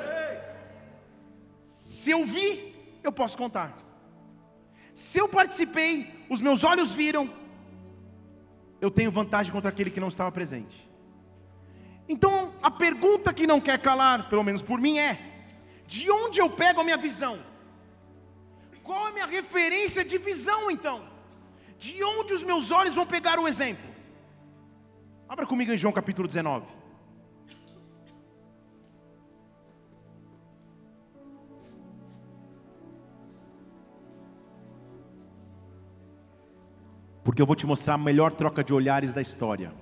[1.91, 2.73] Se eu vi,
[3.03, 3.77] eu posso contar.
[4.95, 7.29] Se eu participei, os meus olhos viram,
[8.81, 10.89] eu tenho vantagem contra aquele que não estava presente.
[12.09, 15.19] Então, a pergunta que não quer calar, pelo menos por mim, é:
[15.85, 17.45] de onde eu pego a minha visão?
[18.85, 21.09] Qual é a minha referência de visão, então?
[21.77, 23.91] De onde os meus olhos vão pegar o exemplo?
[25.29, 26.80] Abra comigo em João capítulo 19.
[37.23, 39.73] Porque eu vou te mostrar a melhor troca de olhares da história.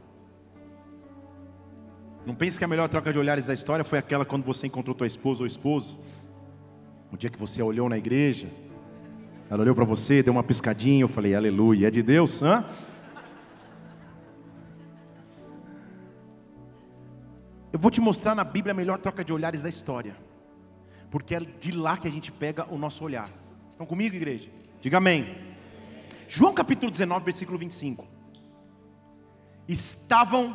[2.26, 4.94] Não pense que a melhor troca de olhares da história foi aquela quando você encontrou
[4.94, 5.98] tua esposa ou esposo.
[7.10, 8.48] O dia que você olhou na igreja,
[9.48, 12.64] ela olhou para você, deu uma piscadinha, eu falei, aleluia, é de Deus, hã?
[17.72, 20.14] Eu vou te mostrar na Bíblia a melhor troca de olhares da história,
[21.10, 23.30] porque é de lá que a gente pega o nosso olhar.
[23.72, 24.50] Estão comigo, igreja?
[24.82, 25.47] Diga amém.
[26.30, 28.06] João capítulo 19, versículo 25.
[29.66, 30.54] Estavam,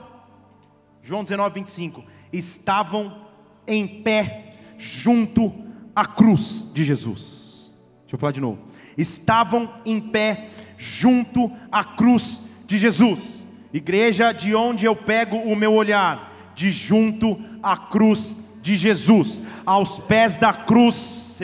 [1.01, 2.03] João 19, 25.
[2.31, 3.25] Estavam
[3.65, 5.51] em pé junto
[5.95, 7.73] à cruz de Jesus.
[8.01, 8.59] Deixa eu falar de novo.
[8.95, 10.47] Estavam em pé
[10.77, 13.47] junto à cruz de Jesus.
[13.73, 19.99] Igreja de onde eu pego o meu olhar, de junto à cruz de Jesus, aos
[19.99, 21.37] pés da cruz,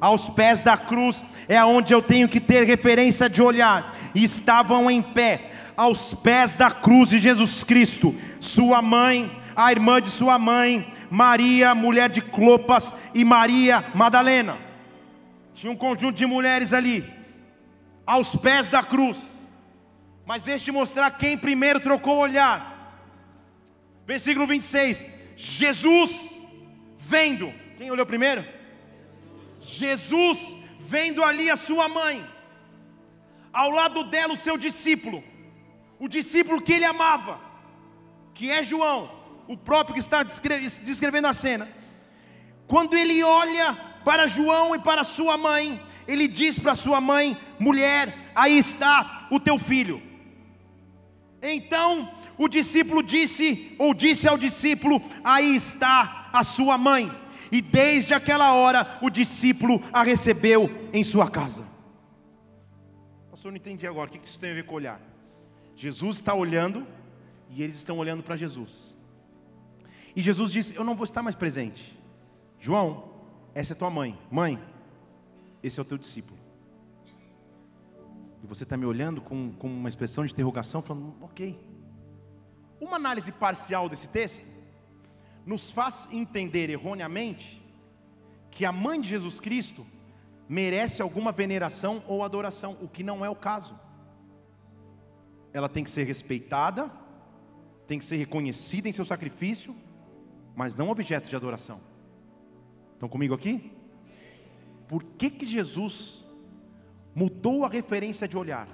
[0.00, 5.00] aos pés da cruz é onde eu tenho que ter referência de olhar, estavam em
[5.00, 10.92] pé, aos pés da cruz de Jesus Cristo, sua mãe, a irmã de sua mãe,
[11.08, 14.58] Maria, mulher de Clopas, e Maria Madalena.
[15.54, 17.08] Tinha um conjunto de mulheres ali,
[18.04, 19.18] aos pés da cruz.
[20.26, 22.72] Mas te mostrar quem primeiro trocou o olhar.
[24.04, 25.21] Versículo 26.
[25.42, 26.30] Jesus
[26.96, 27.52] vendo.
[27.76, 28.46] Quem olhou primeiro?
[29.60, 32.24] Jesus vendo ali a sua mãe.
[33.52, 35.22] Ao lado dela o seu discípulo.
[35.98, 37.40] O discípulo que ele amava.
[38.32, 39.10] Que é João.
[39.48, 41.68] O próprio que está descrevendo a cena.
[42.68, 43.74] Quando ele olha
[44.04, 49.40] para João e para sua mãe, ele diz para sua mãe: mulher, aí está o
[49.40, 50.00] teu filho.
[51.42, 57.10] Então o discípulo disse, ou disse ao discípulo: Aí está a sua mãe.
[57.50, 61.66] E desde aquela hora o discípulo a recebeu em sua casa.
[63.30, 64.08] Pastor, não entendi agora.
[64.08, 65.00] O que isso tem a ver com olhar?
[65.74, 66.86] Jesus está olhando
[67.50, 68.96] e eles estão olhando para Jesus.
[70.14, 71.98] E Jesus disse: Eu não vou estar mais presente.
[72.60, 73.10] João,
[73.54, 74.16] essa é tua mãe.
[74.30, 74.62] Mãe,
[75.62, 76.41] esse é o teu discípulo.
[78.42, 81.58] E você está me olhando com, com uma expressão de interrogação, falando, ok.
[82.80, 84.44] Uma análise parcial desse texto
[85.46, 87.62] nos faz entender erroneamente
[88.50, 89.86] que a mãe de Jesus Cristo
[90.48, 93.78] merece alguma veneração ou adoração, o que não é o caso.
[95.52, 96.90] Ela tem que ser respeitada,
[97.86, 99.74] tem que ser reconhecida em seu sacrifício,
[100.54, 101.80] mas não objeto de adoração.
[102.94, 103.72] Estão comigo aqui?
[104.88, 106.28] Por que que Jesus
[107.14, 108.68] mudou a referência de olhar.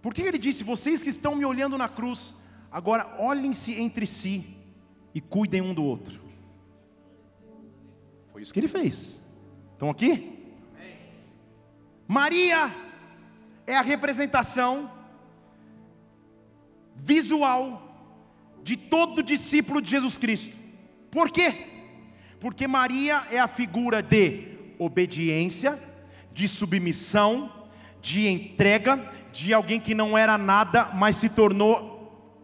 [0.00, 2.36] Por que ele disse: Vocês que estão me olhando na cruz,
[2.70, 4.56] agora olhem-se entre si
[5.14, 6.20] e cuidem um do outro?
[8.32, 9.22] Foi isso que ele fez.
[9.72, 10.54] Estão aqui?
[12.06, 12.74] Maria
[13.66, 14.90] é a representação
[16.96, 17.88] visual
[18.62, 20.56] de todo discípulo de Jesus Cristo.
[21.10, 21.66] Por quê?
[22.38, 25.78] Porque Maria é a figura de obediência,
[26.32, 27.50] de submissão,
[28.00, 31.92] de entrega, de alguém que não era nada, mas se tornou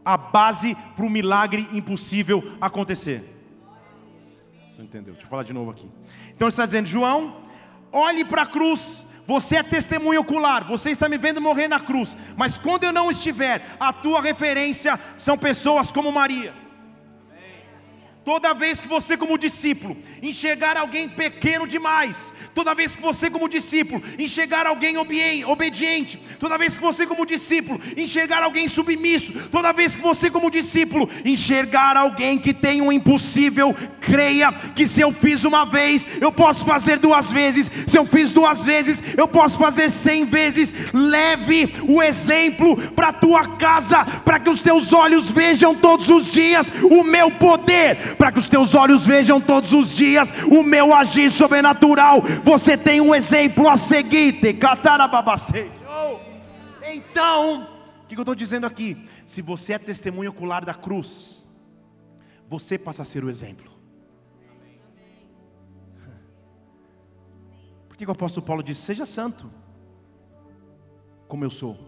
[0.05, 3.35] a base para o milagre impossível acontecer.
[4.79, 5.13] Entendeu?
[5.15, 5.89] Deixa eu falar de novo aqui.
[6.35, 7.43] Então ele está dizendo, João,
[7.93, 9.07] olhe para a cruz.
[9.27, 13.11] Você é testemunho ocular, você está me vendo morrer na cruz, mas quando eu não
[13.11, 16.68] estiver, a tua referência são pessoas como Maria
[18.29, 23.49] Toda vez que você, como discípulo, enxergar alguém pequeno demais, toda vez que você, como
[23.49, 29.97] discípulo, enxergar alguém obediente, toda vez que você, como discípulo, enxergar alguém submisso, toda vez
[29.97, 35.45] que você, como discípulo, enxergar alguém que tem um impossível, creia que se eu fiz
[35.45, 39.89] uma vez, eu posso fazer duas vezes, se eu fiz duas vezes, eu posso fazer
[39.89, 40.75] cem vezes.
[40.93, 46.31] Leve o exemplo para a tua casa, para que os teus olhos vejam todos os
[46.31, 50.93] dias o meu poder para que os teus olhos vejam todos os dias o meu
[50.93, 52.21] agir sobrenatural.
[52.43, 54.41] Você tem um exemplo a seguir.
[56.93, 57.69] Então,
[58.03, 59.07] o que eu estou dizendo aqui?
[59.25, 61.47] Se você é testemunho ocular da cruz,
[62.49, 63.71] você passa a ser o exemplo.
[67.89, 69.51] Por que o apóstolo Paulo disse: Seja santo,
[71.29, 71.79] como eu sou.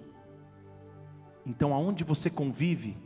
[1.45, 2.97] Então, aonde você convive,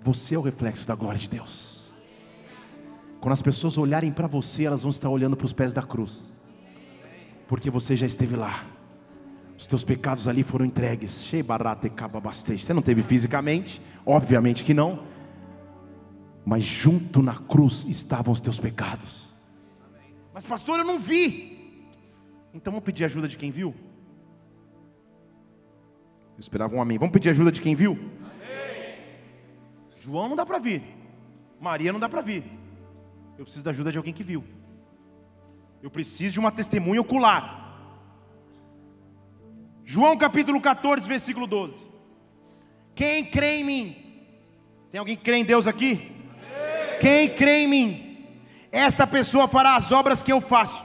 [0.00, 1.85] você é o reflexo da glória de Deus.
[3.20, 6.36] Quando as pessoas olharem para você, elas vão estar olhando para os pés da cruz,
[7.48, 8.64] porque você já esteve lá.
[9.58, 11.24] Os teus pecados ali foram entregues.
[11.24, 15.04] Você não teve fisicamente, obviamente que não,
[16.44, 19.34] mas junto na cruz estavam os teus pecados.
[20.32, 21.88] Mas pastor, eu não vi.
[22.52, 23.74] Então vamos pedir ajuda de quem viu?
[26.36, 26.98] Eu esperava um amém.
[26.98, 27.92] Vamos pedir ajuda de quem viu?
[27.92, 28.98] Amém.
[29.98, 30.82] João não dá para vir.
[31.58, 32.44] Maria não dá para vir.
[33.38, 34.44] Eu preciso da ajuda de alguém que viu.
[35.82, 37.64] Eu preciso de uma testemunha ocular.
[39.84, 41.84] João capítulo 14, versículo 12.
[42.94, 43.96] Quem crê em mim?
[44.90, 46.12] Tem alguém que crê em Deus aqui?
[47.00, 48.26] Quem crê em mim?
[48.72, 50.84] Esta pessoa fará as obras que eu faço,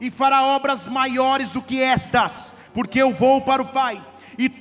[0.00, 4.04] e fará obras maiores do que estas, porque eu vou para o Pai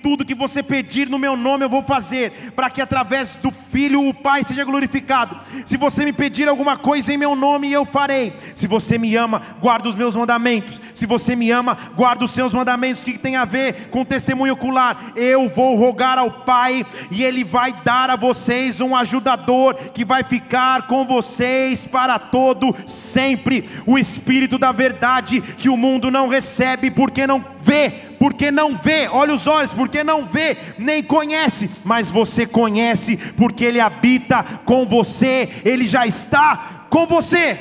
[0.02, 4.08] tudo que você pedir no meu nome eu vou fazer, para que através do Filho
[4.08, 5.40] o Pai seja glorificado.
[5.66, 8.34] Se você me pedir alguma coisa em meu nome, eu farei.
[8.56, 10.82] Se você me ama, guarda os meus mandamentos.
[10.94, 13.04] Se você me ama, guarda os seus mandamentos.
[13.04, 15.12] O que tem a ver com testemunho ocular?
[15.16, 20.24] Eu vou rogar ao Pai e Ele vai dar a vocês um ajudador que vai
[20.24, 23.70] ficar com vocês para todo sempre.
[23.86, 29.08] O Espírito da verdade que o mundo não recebe porque não vê, porque não vê,
[29.08, 34.86] olha os olhos, porque não vê, nem conhece, mas você conhece, porque Ele habita com
[34.86, 37.58] você, Ele já está com você.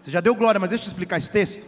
[0.00, 1.66] Você já deu glória, mas deixa eu explicar esse texto.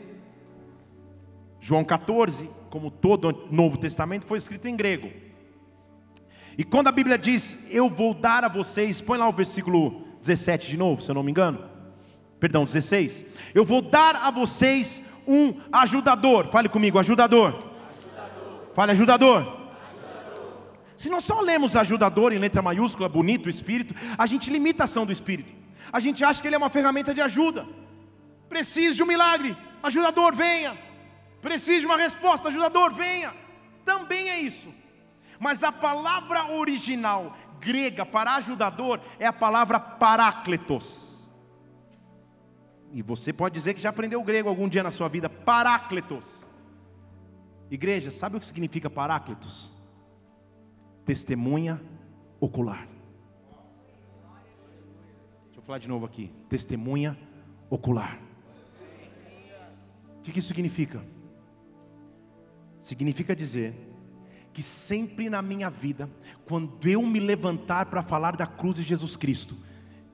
[1.60, 5.10] João 14, como todo o Novo Testamento, foi escrito em grego.
[6.56, 10.68] E quando a Bíblia diz, eu vou dar a vocês, põe lá o versículo 17
[10.68, 11.64] de novo, se eu não me engano.
[12.38, 13.24] Perdão, 16.
[13.54, 16.48] Eu vou dar a vocês um ajudador.
[16.48, 17.48] Fale comigo, ajudador.
[17.48, 18.70] ajudador.
[18.74, 19.38] Fale, ajudador.
[19.38, 19.64] ajudador.
[20.96, 25.04] Se nós só lemos ajudador em letra maiúscula, bonito, Espírito, a gente limita a ação
[25.04, 25.52] do Espírito.
[25.92, 27.66] A gente acha que ele é uma ferramenta de ajuda.
[28.48, 30.78] Preciso de um milagre, ajudador, venha.
[31.42, 33.34] Preciso de uma resposta, ajudador, venha.
[33.84, 34.72] Também é isso.
[35.38, 41.13] Mas a palavra original grega para ajudador é a palavra parácletos.
[42.94, 46.24] E você pode dizer que já aprendeu grego algum dia na sua vida, parácletos.
[47.68, 49.74] Igreja, sabe o que significa parácletos?
[51.04, 51.82] Testemunha
[52.38, 52.86] ocular.
[55.46, 56.32] Deixa eu falar de novo aqui.
[56.48, 57.18] Testemunha
[57.68, 58.20] ocular.
[60.18, 61.04] O que isso significa?
[62.78, 63.74] Significa dizer
[64.52, 66.08] que sempre na minha vida,
[66.44, 69.56] quando eu me levantar para falar da cruz de Jesus Cristo,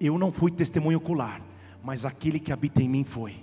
[0.01, 1.43] eu não fui testemunho ocular,
[1.83, 3.35] mas aquele que habita em mim foi.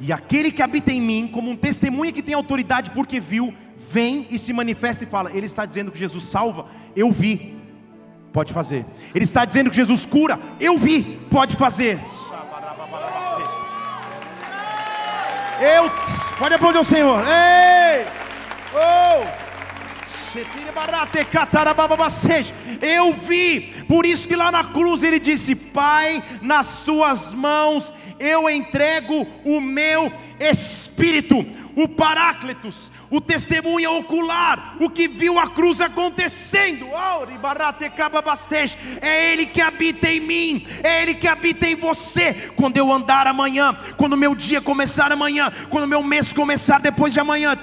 [0.00, 3.54] E aquele que habita em mim, como um testemunha que tem autoridade porque viu,
[3.90, 6.66] vem e se manifesta e fala: Ele está dizendo que Jesus salva,
[6.96, 7.56] eu vi,
[8.32, 8.84] pode fazer.
[9.14, 12.00] Ele está dizendo que Jesus cura, eu vi, pode fazer.
[15.60, 15.88] Eu,
[16.36, 17.22] pode aplaudir o Senhor.
[17.24, 18.04] Ei!
[18.74, 19.41] Oh!
[22.80, 28.48] Eu vi, por isso que lá na cruz ele disse: Pai, nas tuas mãos eu
[28.48, 31.44] entrego o meu espírito,
[31.76, 36.86] o Paráclitos, o testemunha ocular, o que viu a cruz acontecendo.
[39.00, 42.52] É Ele que habita em mim, é Ele que habita em você.
[42.56, 47.20] Quando eu andar amanhã, quando meu dia começar amanhã, quando meu mês começar depois de
[47.20, 47.56] amanhã,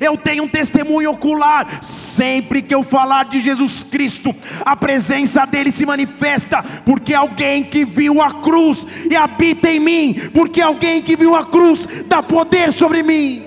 [0.00, 1.82] eu tenho um testemunho ocular.
[1.82, 4.34] Sempre que eu falar de Jesus Cristo,
[4.64, 10.14] a presença dele se manifesta, porque alguém que viu a cruz e habita em mim,
[10.32, 13.46] porque alguém que viu a cruz dá poder sobre mim.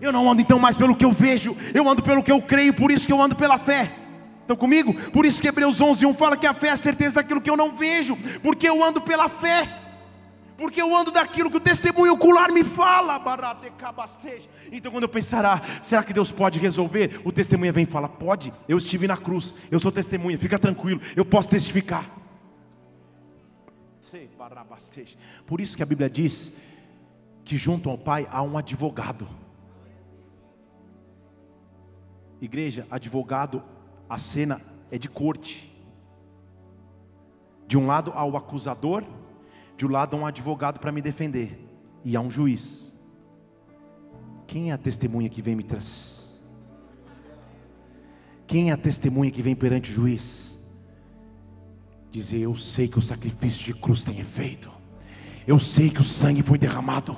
[0.00, 2.72] Eu não ando então mais pelo que eu vejo, eu ando pelo que eu creio,
[2.72, 3.90] por isso que eu ando pela fé.
[4.42, 4.94] Estão comigo?
[5.10, 7.50] Por isso que Hebreus 11, 1 fala que a fé é a certeza daquilo que
[7.50, 9.68] eu não vejo, porque eu ando pela fé,
[10.56, 13.20] porque eu ando daquilo que o testemunho ocular me fala.
[14.70, 17.20] Então, quando eu pensar, ah, será que Deus pode resolver?
[17.24, 21.00] O testemunha vem e fala: Pode, eu estive na cruz, eu sou testemunha, fica tranquilo,
[21.16, 22.08] eu posso testificar.
[25.46, 26.52] Por isso que a Bíblia diz
[27.44, 29.28] que junto ao Pai há um advogado.
[32.40, 33.62] Igreja, advogado,
[34.08, 35.70] a cena é de corte.
[37.66, 39.04] De um lado há o acusador,
[39.76, 41.58] de um lado há um advogado para me defender,
[42.04, 42.94] e há um juiz.
[44.46, 46.14] Quem é a testemunha que vem me trazer?
[48.46, 50.58] Quem é a testemunha que vem perante o juiz?
[52.10, 54.70] Dizer: Eu sei que o sacrifício de cruz tem efeito,
[55.46, 57.16] eu sei que o sangue foi derramado,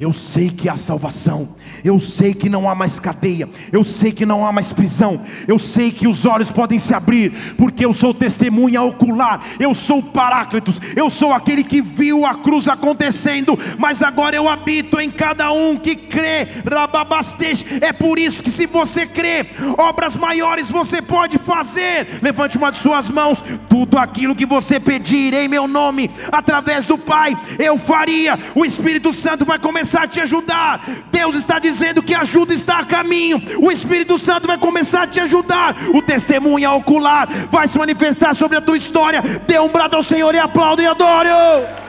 [0.00, 1.48] eu sei que há salvação,
[1.84, 5.58] eu sei que não há mais cadeia, eu sei que não há mais prisão, eu
[5.58, 10.80] sei que os olhos podem se abrir, porque eu sou testemunha ocular, eu sou Paráclitos,
[10.96, 15.76] eu sou aquele que viu a cruz acontecendo, mas agora eu habito em cada um
[15.76, 17.64] que crê, Rababastej.
[17.80, 19.46] É por isso que, se você crê,
[19.78, 22.20] obras maiores você pode fazer.
[22.20, 26.98] Levante uma de suas mãos, tudo aquilo que você pedir em meu nome, através do
[26.98, 28.38] Pai, eu faria.
[28.54, 30.80] O Espírito Santo vai começar começar a te ajudar.
[31.10, 33.42] Deus está dizendo que a ajuda está a caminho.
[33.62, 35.76] O Espírito Santo vai começar a te ajudar.
[35.94, 39.20] O testemunho ocular vai se manifestar sobre a tua história.
[39.46, 41.28] Dê um brado ao Senhor e aplaude e adore.
[41.28, 41.84] Oh!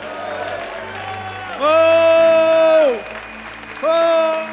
[3.82, 4.46] Oh!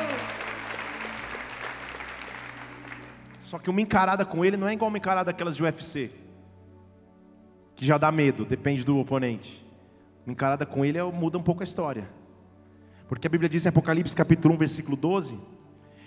[3.41, 6.11] Só que uma encarada com ele não é igual uma encarada daquelas de UFC,
[7.75, 9.67] que já dá medo, depende do oponente.
[10.25, 12.22] Uma encarada com ele é, muda um pouco a história.
[13.13, 15.39] Porque a Bíblia diz em Apocalipse capítulo 1, versículo 12,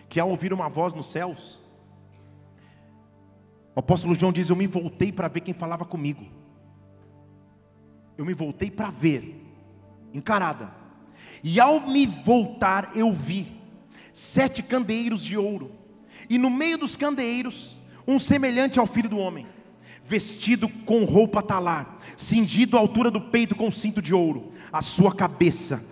[0.09, 1.61] que ao ouvir uma voz nos céus,
[3.75, 6.25] o apóstolo João diz: Eu me voltei para ver quem falava comigo.
[8.17, 9.39] Eu me voltei para ver,
[10.15, 10.71] encarada.
[11.43, 13.55] E ao me voltar, eu vi
[14.11, 15.73] sete candeeiros de ouro,
[16.27, 19.45] e no meio dos candeeiros, um semelhante ao filho do homem.
[20.07, 25.13] vestido com roupa talar, cingido à altura do peito com cinto de ouro, a sua
[25.13, 25.83] cabeça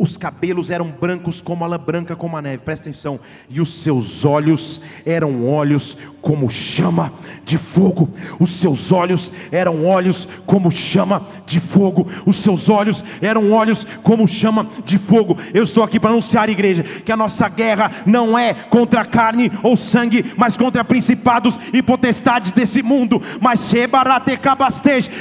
[0.00, 3.20] os cabelos eram brancos como a lã branca como a neve, presta atenção,
[3.50, 7.12] e os seus olhos eram olhos como chama
[7.44, 13.52] de fogo, os seus olhos eram olhos como chama de fogo, os seus olhos eram
[13.52, 15.36] olhos como chama de fogo.
[15.52, 19.76] Eu estou aqui para anunciar, igreja, que a nossa guerra não é contra carne ou
[19.76, 23.70] sangue, mas contra principados e potestades desse mundo, mas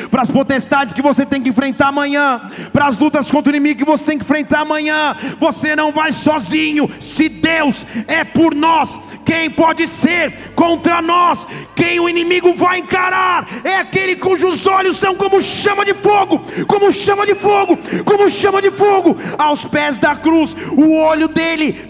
[0.10, 3.80] para as potestades que você tem que enfrentar amanhã, para as lutas contra o inimigo
[3.80, 6.90] que você tem que enfrentar amanhã, você não vai sozinho.
[7.00, 11.48] Se Deus é por nós, quem pode ser contra nós?
[11.76, 16.92] Quem o inimigo vai encarar é aquele cujos olhos são como chama de fogo, como
[16.92, 20.56] chama de fogo, como chama de fogo, aos pés da cruz.
[20.78, 21.90] O olho dele,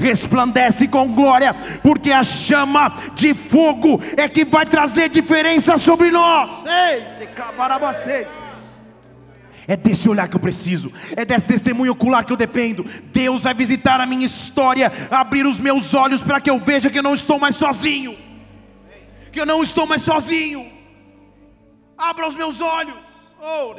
[0.00, 6.64] resplandece com glória, porque a chama de fogo é que vai trazer diferença sobre nós.
[6.64, 7.16] Ei,
[9.68, 12.84] é desse olhar que eu preciso, é desse testemunho ocular que eu dependo.
[13.06, 16.98] Deus vai visitar a minha história, abrir os meus olhos para que eu veja que
[16.98, 18.16] eu não estou mais sozinho.
[19.32, 20.70] Que eu não estou mais sozinho.
[21.98, 22.96] Abra os meus olhos.
[23.40, 23.74] Oh,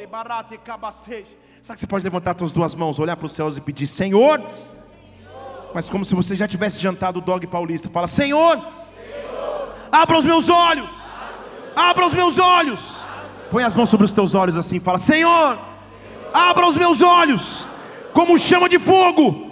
[1.61, 4.41] Sabe que você pode levantar suas duas mãos, olhar para os céus e pedir: Senhor.
[5.73, 8.65] Mas como se você já tivesse jantado o dog paulista, fala: Senhor,
[9.91, 10.89] abra os meus olhos.
[11.75, 13.03] Abra os meus olhos.
[13.51, 15.66] Põe as mãos sobre os teus olhos assim, fala: Senhor
[16.37, 17.67] abra os meus olhos,
[18.13, 19.47] como chama de fogo.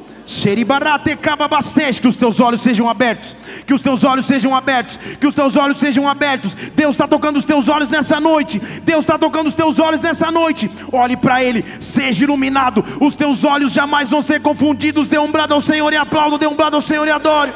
[2.02, 3.36] Que os teus olhos sejam abertos,
[3.68, 6.56] que os teus olhos sejam abertos, que os teus olhos sejam abertos.
[6.56, 8.58] Deus está tocando os teus olhos nessa noite.
[8.84, 10.70] Deus está tocando os teus olhos nessa noite.
[10.92, 12.84] Olhe para Ele, seja iluminado.
[13.00, 15.08] Os teus olhos jamais vão ser confundidos.
[15.08, 17.54] Dê um brado ao Senhor e aplaudo, dê um brado ao Senhor e adore.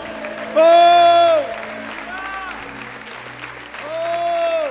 [0.56, 1.42] Oh!
[3.84, 4.70] Oh!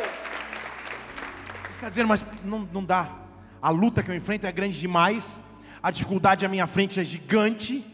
[1.68, 3.08] Está dizendo, mas não, não dá
[3.60, 5.42] a luta que eu enfrento é grande demais,
[5.82, 7.84] a dificuldade à minha frente é gigante.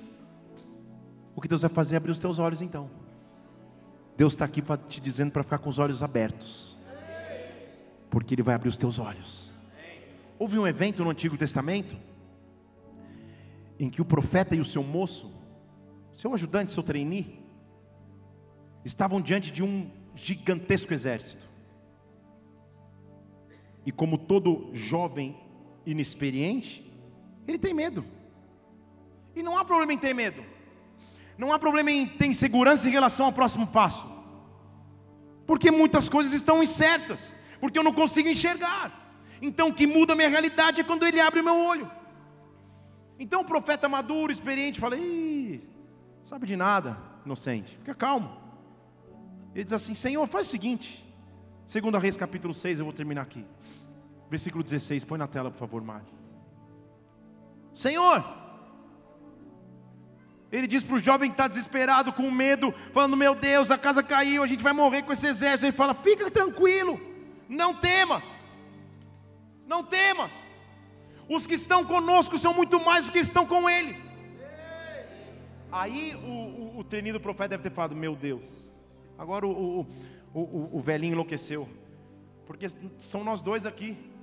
[1.35, 2.91] O que Deus vai fazer é abrir os teus olhos então.
[4.17, 6.79] Deus está aqui te dizendo para ficar com os olhos abertos,
[8.09, 9.53] porque Ele vai abrir os teus olhos.
[10.39, 11.97] Houve um evento no Antigo Testamento
[13.79, 15.33] em que o profeta e o seu moço,
[16.12, 17.45] seu ajudante, seu trainee,
[18.85, 21.49] estavam diante de um gigantesco exército.
[23.85, 25.37] E como todo jovem
[25.87, 26.85] inexperiente,
[27.47, 28.05] ele tem medo.
[29.35, 30.45] E não há problema em ter medo.
[31.37, 34.07] Não há problema em ter insegurança em relação ao próximo passo.
[35.47, 37.35] Porque muitas coisas estão incertas.
[37.61, 39.05] Porque eu não consigo enxergar.
[39.43, 41.91] Então o que muda a minha realidade é quando ele abre o meu olho.
[43.18, 45.61] Então o profeta maduro, experiente, fala: Ih,
[46.20, 48.37] sabe de nada, inocente, fica calmo.
[49.55, 51.05] Ele diz assim: Senhor, faz o seguinte.
[51.66, 53.45] Segundo a Reis capítulo 6, eu vou terminar aqui.
[54.31, 56.07] Versículo 16, põe na tela, por favor, Mário.
[57.72, 58.25] Senhor,
[60.51, 64.03] ele diz para o jovem que está desesperado, com medo, falando: Meu Deus, a casa
[64.03, 65.66] caiu, a gente vai morrer com esse exército.
[65.66, 67.01] Ele fala: Fica tranquilo,
[67.49, 68.25] não temas,
[69.66, 70.33] não temas.
[71.29, 73.99] Os que estão conosco são muito mais do que estão com eles.
[75.72, 78.70] Aí o, o, o profeta deve ter falado: Meu Deus,
[79.18, 79.87] agora o, o,
[80.33, 81.68] o, o velhinho enlouqueceu,
[82.47, 82.66] porque
[82.99, 84.14] são nós dois aqui.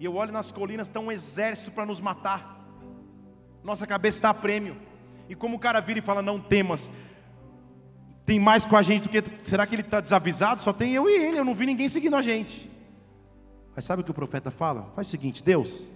[0.00, 2.58] E eu olho nas colinas, está um exército para nos matar.
[3.62, 4.74] Nossa cabeça está a prêmio.
[5.28, 6.90] E como o cara vira e fala, não temas.
[8.24, 9.22] Tem mais com a gente do que.
[9.46, 10.62] Será que ele está desavisado?
[10.62, 12.70] Só tem eu e ele, eu não vi ninguém seguindo a gente.
[13.76, 14.90] Mas sabe o que o profeta fala?
[14.94, 15.90] Faz o seguinte, Deus,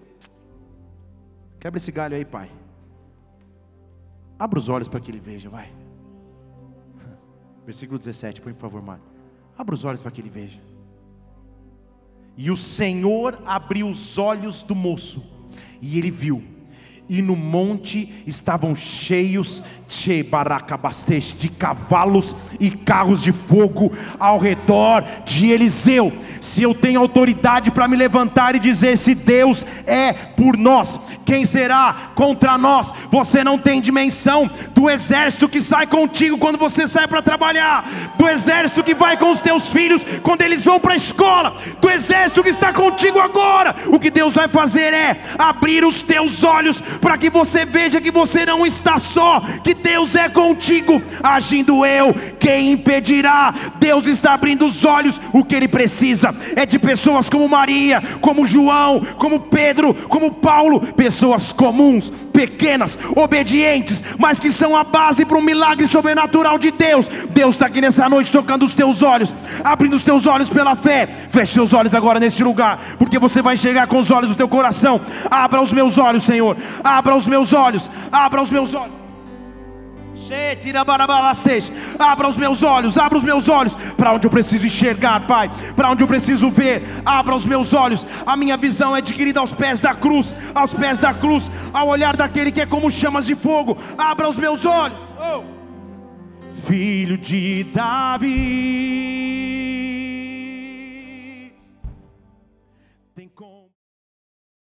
[1.58, 2.50] quebra esse galho aí, pai.
[4.38, 5.72] Abra os olhos para que ele veja, vai.
[7.64, 9.02] Versículo 17, põe por favor, Mário.
[9.56, 10.60] Abra os olhos para que ele veja.
[12.36, 15.22] E o Senhor abriu os olhos do moço,
[15.80, 16.53] e ele viu
[17.08, 19.62] e no monte estavam cheios
[21.38, 26.12] de cavalos e carros de fogo ao redor de Eliseu.
[26.40, 31.44] Se eu tenho autoridade para me levantar e dizer: se Deus é por nós, quem
[31.44, 32.92] será contra nós?
[33.10, 38.28] Você não tem dimensão do exército que sai contigo quando você sai para trabalhar, do
[38.28, 42.42] exército que vai com os teus filhos quando eles vão para a escola, do exército
[42.42, 43.74] que está contigo agora.
[43.88, 48.10] O que Deus vai fazer é abrir os teus olhos para que você veja que
[48.10, 51.02] você não está só, que Deus é contigo.
[51.22, 53.54] Agindo eu, quem impedirá?
[53.78, 55.20] Deus está abrindo os olhos.
[55.32, 60.80] O que ele precisa é de pessoas como Maria, como João, como Pedro, como Paulo,
[60.94, 67.08] pessoas comuns, pequenas, obedientes, mas que são a base para um milagre sobrenatural de Deus.
[67.30, 71.08] Deus está aqui nessa noite tocando os teus olhos, abrindo os teus olhos pela fé.
[71.30, 74.48] Feche seus olhos agora nesse lugar, porque você vai chegar com os olhos do teu
[74.48, 75.00] coração.
[75.30, 76.56] Abra os meus olhos, Senhor.
[76.84, 77.90] Abra os meus olhos.
[78.12, 79.04] Abra os meus olhos.
[81.98, 85.90] Abra os meus olhos, abra os meus olhos para onde eu preciso enxergar, Pai, para
[85.90, 86.82] onde eu preciso ver.
[87.04, 88.06] Abra os meus olhos.
[88.26, 92.16] A minha visão é adquirida aos pés da cruz, aos pés da cruz, ao olhar
[92.16, 93.76] daquele que é como chamas de fogo.
[93.98, 94.98] Abra os meus olhos.
[95.18, 95.42] Oh.
[96.66, 99.24] Filho de Davi.